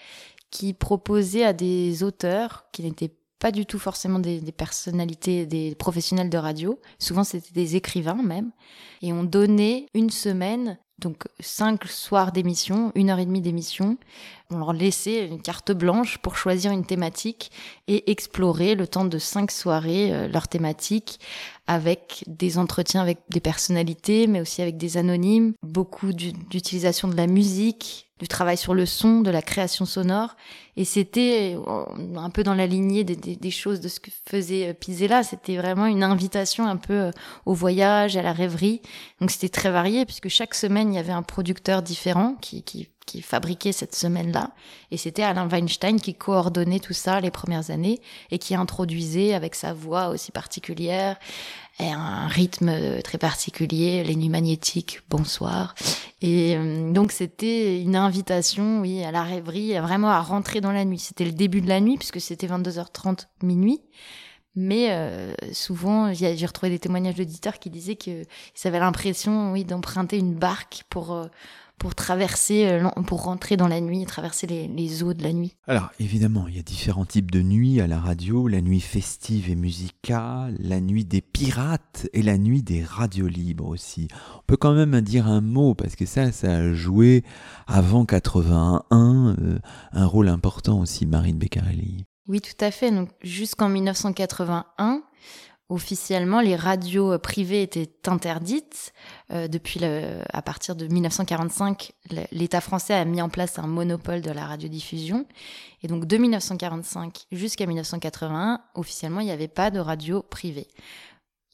[0.51, 5.75] qui proposait à des auteurs qui n'étaient pas du tout forcément des, des, personnalités, des
[5.75, 6.79] professionnels de radio.
[6.99, 8.51] Souvent, c'était des écrivains même.
[9.01, 13.97] Et on donnait une semaine donc cinq soirs d'émission, une heure et demie d'émission.
[14.51, 17.51] On leur laissait une carte blanche pour choisir une thématique
[17.87, 21.19] et explorer le temps de cinq soirées euh, leur thématique
[21.67, 27.27] avec des entretiens avec des personnalités, mais aussi avec des anonymes, beaucoup d'utilisation de la
[27.27, 30.35] musique, du travail sur le son, de la création sonore.
[30.75, 31.83] Et c'était euh,
[32.17, 35.23] un peu dans la lignée des, choses de ce que faisait euh, Pizella.
[35.23, 37.11] C'était vraiment une invitation un peu euh,
[37.45, 38.81] au voyage, à la rêverie.
[39.21, 42.89] Donc c'était très varié puisque chaque semaine il y avait un producteur différent qui, qui
[43.09, 44.51] qui fabriquait cette semaine-là.
[44.91, 47.99] Et c'était Alain Weinstein qui coordonnait tout ça les premières années
[48.29, 51.17] et qui introduisait avec sa voix aussi particulière
[51.79, 55.75] et un rythme très particulier, les nuits magnétiques, bonsoir.
[56.21, 60.85] Et euh, donc c'était une invitation, oui, à la rêverie, vraiment à rentrer dans la
[60.85, 60.99] nuit.
[60.99, 63.81] C'était le début de la nuit puisque c'était 22h30 minuit.
[64.55, 68.25] Mais euh, souvent, j'ai retrouvé des témoignages d'auditeurs qui disaient qu'ils
[68.65, 71.27] avaient l'impression, oui, d'emprunter une barque pour euh,
[71.79, 75.55] pour traverser, euh, pour rentrer dans la nuit, traverser les, eaux de la nuit.
[75.67, 79.49] Alors évidemment, il y a différents types de nuits à la radio, la nuit festive
[79.49, 84.09] et musicale, la nuit des pirates et la nuit des radios libres aussi.
[84.37, 87.23] On peut quand même dire un mot parce que ça, ça a joué
[87.65, 89.59] avant 81 euh,
[89.93, 92.05] un rôle important aussi, Marine Beccarelli.
[92.27, 92.91] Oui, tout à fait.
[92.91, 95.01] Donc jusqu'en 1981,
[95.69, 98.91] Officiellement, les radios euh, privées étaient interdites.
[99.31, 101.91] Euh, depuis à partir de 1945,
[102.31, 105.25] l'État français a mis en place un monopole de la radiodiffusion.
[105.83, 110.67] Et donc de 1945 jusqu'à 1981, officiellement, il n'y avait pas de radio privée.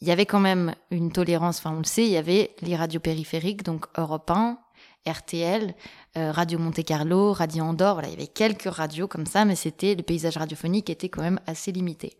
[0.01, 2.75] Il y avait quand même une tolérance, enfin on le sait, il y avait les
[2.75, 4.59] radios périphériques, donc Europe 1,
[5.07, 5.73] RTL,
[6.17, 9.55] euh, Radio Monte Carlo, Radio Andorre, voilà, il y avait quelques radios comme ça, mais
[9.55, 12.17] c'était le paysage radiophonique était quand même assez limité.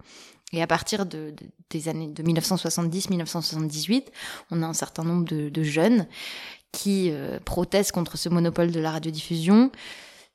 [0.53, 1.33] Et à partir de,
[1.69, 4.05] des années de 1970-1978,
[4.51, 6.07] on a un certain nombre de, jeunes
[6.71, 9.71] qui euh, protestent contre ce monopole de la radiodiffusion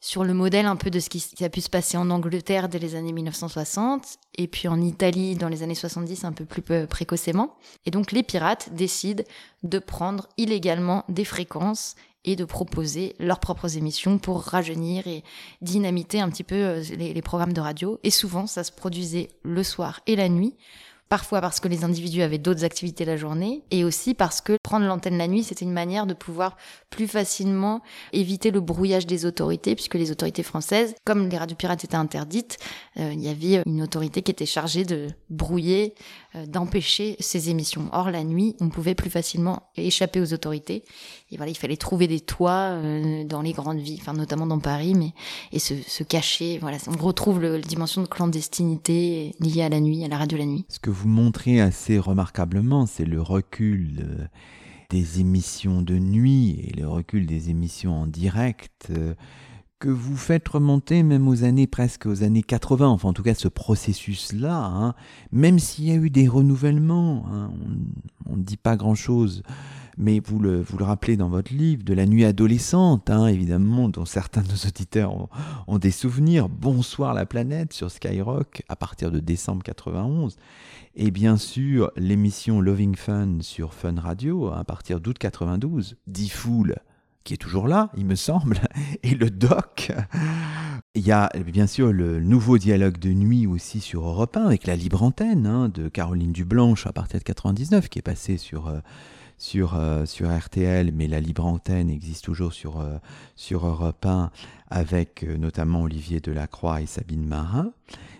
[0.00, 2.78] sur le modèle un peu de ce qui, a pu se passer en Angleterre dès
[2.78, 7.54] les années 1960 et puis en Italie dans les années 70 un peu plus précocement.
[7.84, 9.22] Et donc les pirates décident
[9.62, 15.24] de prendre illégalement des fréquences et de proposer leurs propres émissions pour rajeunir et
[15.62, 17.98] dynamiter un petit peu euh, les, programmes de radio.
[18.02, 20.56] Et souvent, ça se produisait le soir et la nuit
[21.10, 24.86] parfois parce que les individus avaient d'autres activités la journée, et aussi parce que prendre
[24.86, 26.56] l'antenne la nuit, c'était une manière de pouvoir
[26.88, 31.84] plus facilement éviter le brouillage des autorités, puisque les autorités françaises, comme les radios pirates
[31.84, 32.58] étaient interdites,
[32.96, 35.94] euh, il y avait une autorité qui était chargée de brouiller,
[36.46, 37.88] d'empêcher ces émissions.
[37.92, 40.84] Or, la nuit, on pouvait plus facilement échapper aux autorités,
[41.32, 44.58] et voilà, il fallait trouver des toits euh, dans les grandes villes, enfin notamment dans
[44.58, 45.12] Paris, mais
[45.52, 46.58] et se, cacher.
[46.58, 50.46] Voilà, on retrouve la dimension de clandestinité liée à la nuit, à la radio la
[50.46, 50.64] nuit.
[50.68, 54.24] Ce que vous montrez assez remarquablement, c'est le recul euh,
[54.90, 59.14] des émissions de nuit et le recul des émissions en direct euh,
[59.80, 63.34] que vous faites remonter même aux années presque aux années 80, enfin en tout cas
[63.34, 64.94] ce processus-là, hein,
[65.32, 67.50] même s'il y a eu des renouvellements, hein,
[68.26, 69.42] on ne dit pas grand-chose
[70.00, 73.90] mais vous le, vous le rappelez dans votre livre, de la nuit adolescente, hein, évidemment,
[73.90, 75.28] dont certains de nos auditeurs
[75.66, 76.48] ont, des souvenirs.
[76.48, 80.36] Bonsoir la planète sur Skyrock à partir de décembre 91.
[80.94, 85.96] Et bien sûr, l'émission Loving Fun sur Fun Radio à partir d'août 92.
[86.06, 86.76] D-Fool,
[87.24, 88.60] qui est toujours là, il me semble,
[89.02, 89.92] et le doc.
[90.94, 94.66] Il y a bien sûr le nouveau dialogue de nuit aussi sur Europe 1 avec
[94.66, 98.66] la libre antenne hein, de Caroline Dublanche à partir de 99 qui est passé sur,
[98.66, 98.80] euh,
[99.38, 102.96] sur, euh, sur RTL, mais la libre antenne existe toujours sur, euh,
[103.36, 104.32] sur Europe 1
[104.68, 107.72] avec notamment Olivier Delacroix et Sabine Marin.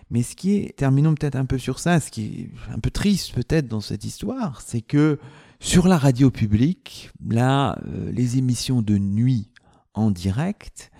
[0.09, 2.89] Mais ce qui est, terminons peut-être un peu sur ça, ce qui est un peu
[2.89, 5.19] triste peut-être dans cette histoire, c'est que
[5.61, 7.77] sur la radio publique, là,
[8.11, 9.51] les émissions de nuit
[9.93, 10.91] en direct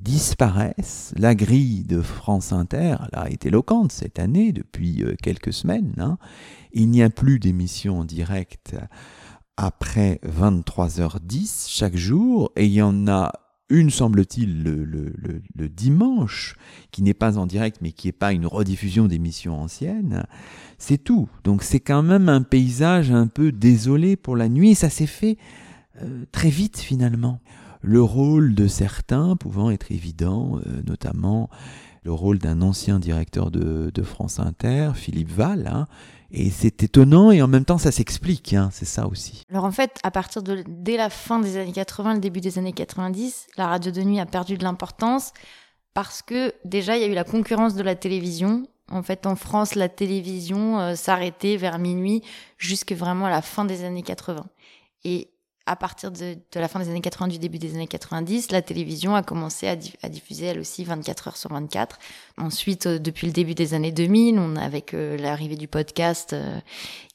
[0.00, 1.12] disparaissent.
[1.16, 5.94] La grille de France Inter là, est éloquente cette année, depuis quelques semaines.
[5.98, 6.18] Hein.
[6.72, 8.76] Il n'y a plus d'émissions en direct
[9.56, 13.32] après 23h10 chaque jour, et il y en a
[13.70, 16.56] une, semble-t-il, le, dimanche,
[16.90, 20.24] qui n'est pas en direct, mais qui n'est pas une rediffusion d'émissions anciennes.
[20.78, 21.28] C'est tout.
[21.44, 25.38] Donc c'est quand même un paysage un peu désolé pour la nuit, ça s'est fait
[26.02, 27.40] euh, très vite finalement.
[27.82, 31.48] Le rôle de certains pouvant être évident, euh, notamment
[32.02, 35.86] le rôle d'un ancien directeur de, France Inter, Philippe Val, hein,
[36.32, 39.42] et c'est étonnant et en même temps ça s'explique, hein, c'est ça aussi.
[39.50, 42.58] Alors en fait, à partir de dès la fin des années 80, le début des
[42.58, 45.32] années 90, la radio de nuit a perdu de l'importance
[45.94, 48.66] parce que déjà il y a eu la concurrence de la télévision.
[48.92, 52.22] En fait, en France, la télévision euh, s'arrêtait vers minuit
[52.58, 54.44] jusque vraiment à la fin des années 80.
[55.04, 55.30] Et
[55.66, 59.14] à partir de, la fin des années 80, du début des années 90, la télévision
[59.14, 59.76] a commencé à,
[60.08, 61.98] diffuser elle aussi 24 heures sur 24.
[62.38, 66.58] Ensuite, euh, depuis le début des années 2000, on avec euh, l'arrivée du podcast euh,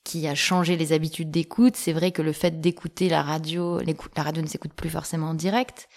[0.03, 1.75] qui a changé les habitudes d'écoute.
[1.75, 5.33] C'est vrai que le fait d'écouter la radio, la radio ne s'écoute plus forcément en
[5.33, 5.89] direct.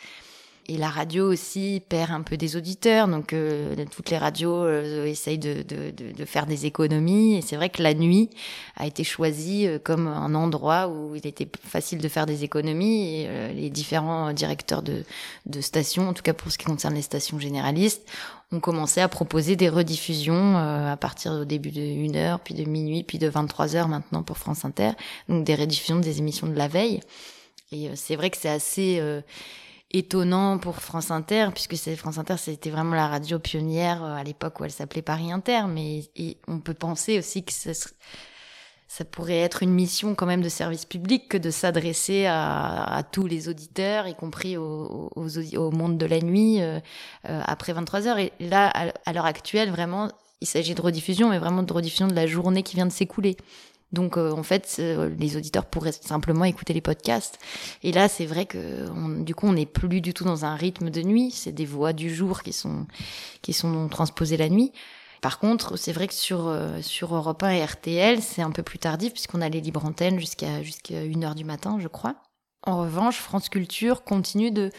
[0.71, 5.07] Et la radio aussi perd un peu des auditeurs, donc euh, toutes les radios euh,
[5.07, 7.37] essayent de, de, de, faire des économies.
[7.37, 8.29] Et c'est vrai que la nuit
[8.77, 13.23] a été choisie euh, comme un endroit où il était facile de faire des économies.
[13.23, 15.05] Et les différents directeurs de,
[15.47, 18.07] de stations, en tout cas pour ce qui concerne les stations généralistes,
[18.53, 23.05] ont commencé à proposer des rediffusions à partir au début de 1h, puis de minuit,
[23.05, 24.91] puis de 23h maintenant pour France Inter.
[25.31, 27.01] Donc des rediffusions des émissions de la veille.
[27.73, 29.01] Et c'est vrai que c'est assez
[29.91, 34.23] étonnant pour France Inter, puisque c'est France Inter, c'était vraiment la radio pionnière euh, à
[34.23, 36.03] l'époque où elle s'appelait Paris Inter, mais
[36.47, 37.73] on peut penser aussi que ça,
[39.11, 43.49] pourrait être une mission quand même de service public que de s'adresser à, tous les
[43.49, 46.81] auditeurs, y compris au, au monde de la nuit euh,
[47.29, 48.19] euh, après 23 heures.
[48.19, 48.69] Et là,
[49.07, 50.11] à l'heure actuelle, vraiment,
[50.41, 53.37] il s'agit de rediffusion, mais vraiment de rediffusion de la journée qui vient de s'écouler.
[53.93, 57.39] Donc euh, en fait, euh, les auditeurs pourraient simplement écouter les podcasts.
[57.83, 58.89] Et là, c'est vrai que
[59.23, 61.31] du coup, on n'est plus du tout dans un rythme de nuit.
[61.31, 62.87] C'est des voix du jour qui sont
[63.43, 64.73] qui sont transposées la nuit.
[65.21, 68.63] Par contre, c'est vrai que sur euh, sur Europe 1 et RTL, c'est un peu
[68.63, 72.17] plus tardif puisqu'on a les libres antennes jusqu'à jusqu'à 1 heure du matin, je crois.
[72.65, 74.71] En revanche, France Culture continue de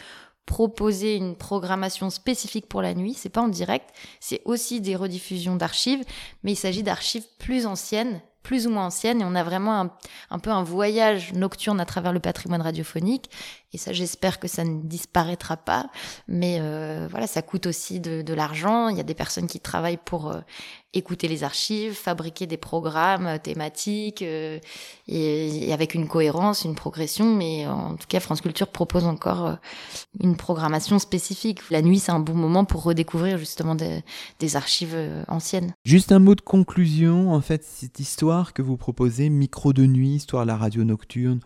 [0.46, 3.14] proposer une programmation spécifique pour la nuit.
[3.14, 6.04] C'est pas en direct, c'est aussi des rediffusions d'archives,
[6.42, 9.90] mais il s'agit d'archives plus anciennes plus ou moins ancienne et on a vraiment un,
[10.30, 13.30] un, peu un voyage nocturne à travers le patrimoine radiophonique
[13.72, 15.90] et ça j'espère que ça ne disparaîtra pas.
[16.26, 18.88] Mais euh, voilà ça coûte aussi de, l'argent.
[18.88, 20.40] Il y a des personnes qui travaillent pour euh,
[20.92, 27.34] écouter les archives fabriquer des programmes euh, thématiques et, avec une cohérence une progression.
[27.34, 29.56] Mais en tout cas France Culture propose encore
[30.18, 31.60] une programmation spécifique.
[31.70, 34.96] La nuit c'est un bon moment pour redécouvrir justement des archives
[35.28, 35.74] anciennes.
[35.84, 40.16] Juste un mot de conclusion en fait cette histoire que vous proposez, Micro de nuit,
[40.16, 41.40] histoire de la radio nocturne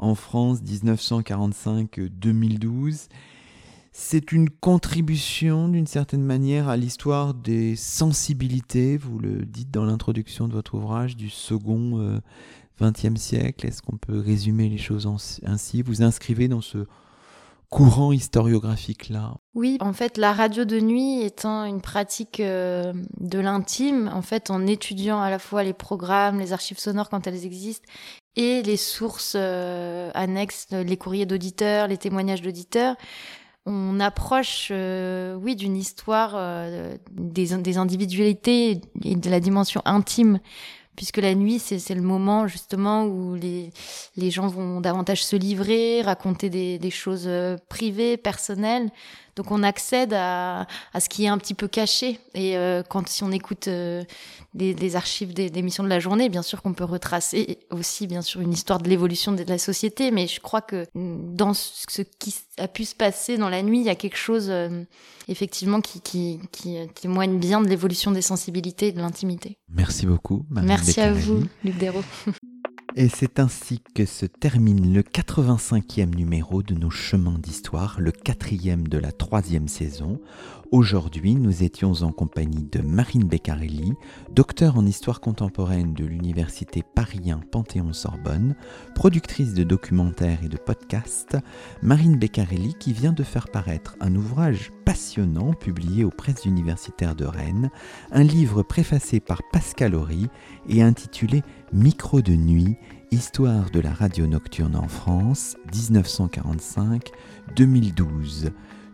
[0.00, 3.08] en France 1945-2012.
[3.92, 10.48] C'est une contribution d'une certaine manière à l'histoire des sensibilités, vous le dites dans l'introduction
[10.48, 12.20] de votre ouvrage, du second
[12.80, 13.66] XXe euh, siècle.
[13.66, 15.08] Est-ce qu'on peut résumer les choses
[15.44, 15.82] ainsi?
[15.82, 16.86] Vous inscrivez dans ce
[17.70, 23.38] courant historiographique là Oui, en fait, la radio de nuit étant une pratique euh, de
[23.38, 27.46] l'intime, en fait, en étudiant à la fois les programmes, les archives sonores quand elles
[27.46, 27.88] existent,
[28.36, 32.96] et les sources euh, annexes, les courriers d'auditeurs, les témoignages d'auditeurs,
[33.66, 36.38] on approche, euh, oui, d'une histoire
[37.12, 40.40] des individualités et de la dimension intime
[41.00, 43.72] puisque la nuit, c'est le moment justement où les,
[44.18, 48.90] les gens vont davantage se livrer, raconter des, des choses euh, privées, personnelles.
[49.36, 52.18] Donc on accède à, à ce qui est un petit peu caché.
[52.34, 54.04] Et euh, quand si on écoute euh,
[54.54, 58.22] des, archives des, des, missions de la journée, bien sûr qu'on peut retracer aussi bien
[58.22, 60.10] sûr une histoire de l'évolution de la société.
[60.10, 63.86] Mais je crois que dans ce qui a pu se passer dans la nuit, il
[63.86, 64.82] y a quelque chose euh,
[65.28, 69.56] effectivement qui, qui, qui, témoigne bien de l'évolution des sensibilités et de l'intimité.
[69.68, 70.44] Merci beaucoup.
[70.50, 72.04] Merci à vous, Luc Dérault.
[72.96, 78.88] Et c'est ainsi que se termine le 85e numéro de nos chemins d'histoire, le quatrième
[78.88, 80.20] de la troisième saison.
[80.72, 83.92] Aujourd'hui, nous étions en compagnie de Marine Beccarelli,
[84.32, 88.54] docteur en histoire contemporaine de l'université Paris Panthéon-Sorbonne,
[88.94, 91.36] productrice de documentaires et de podcasts.
[91.82, 97.24] Marine Beccarelli qui vient de faire paraître un ouvrage passionnant publié aux presses universitaires de
[97.24, 97.70] Rennes,
[98.10, 100.28] un livre préfacé par Pascal Horry
[100.68, 102.76] et intitulé Micro de nuit,
[103.12, 108.50] histoire de la radio nocturne en France, 1945-2012.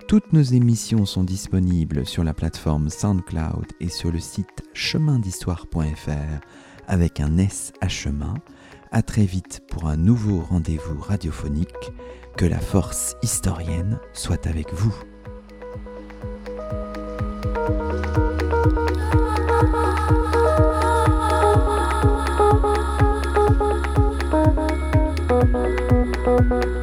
[0.09, 6.11] Toutes nos émissions sont disponibles sur la plateforme SoundCloud et sur le site chemindhistoire.fr
[6.87, 8.35] avec un S à chemin.
[8.93, 11.73] À très vite pour un nouveau rendez-vous radiophonique.
[12.37, 14.95] Que la force historienne soit avec vous.
[26.37, 26.76] Thank.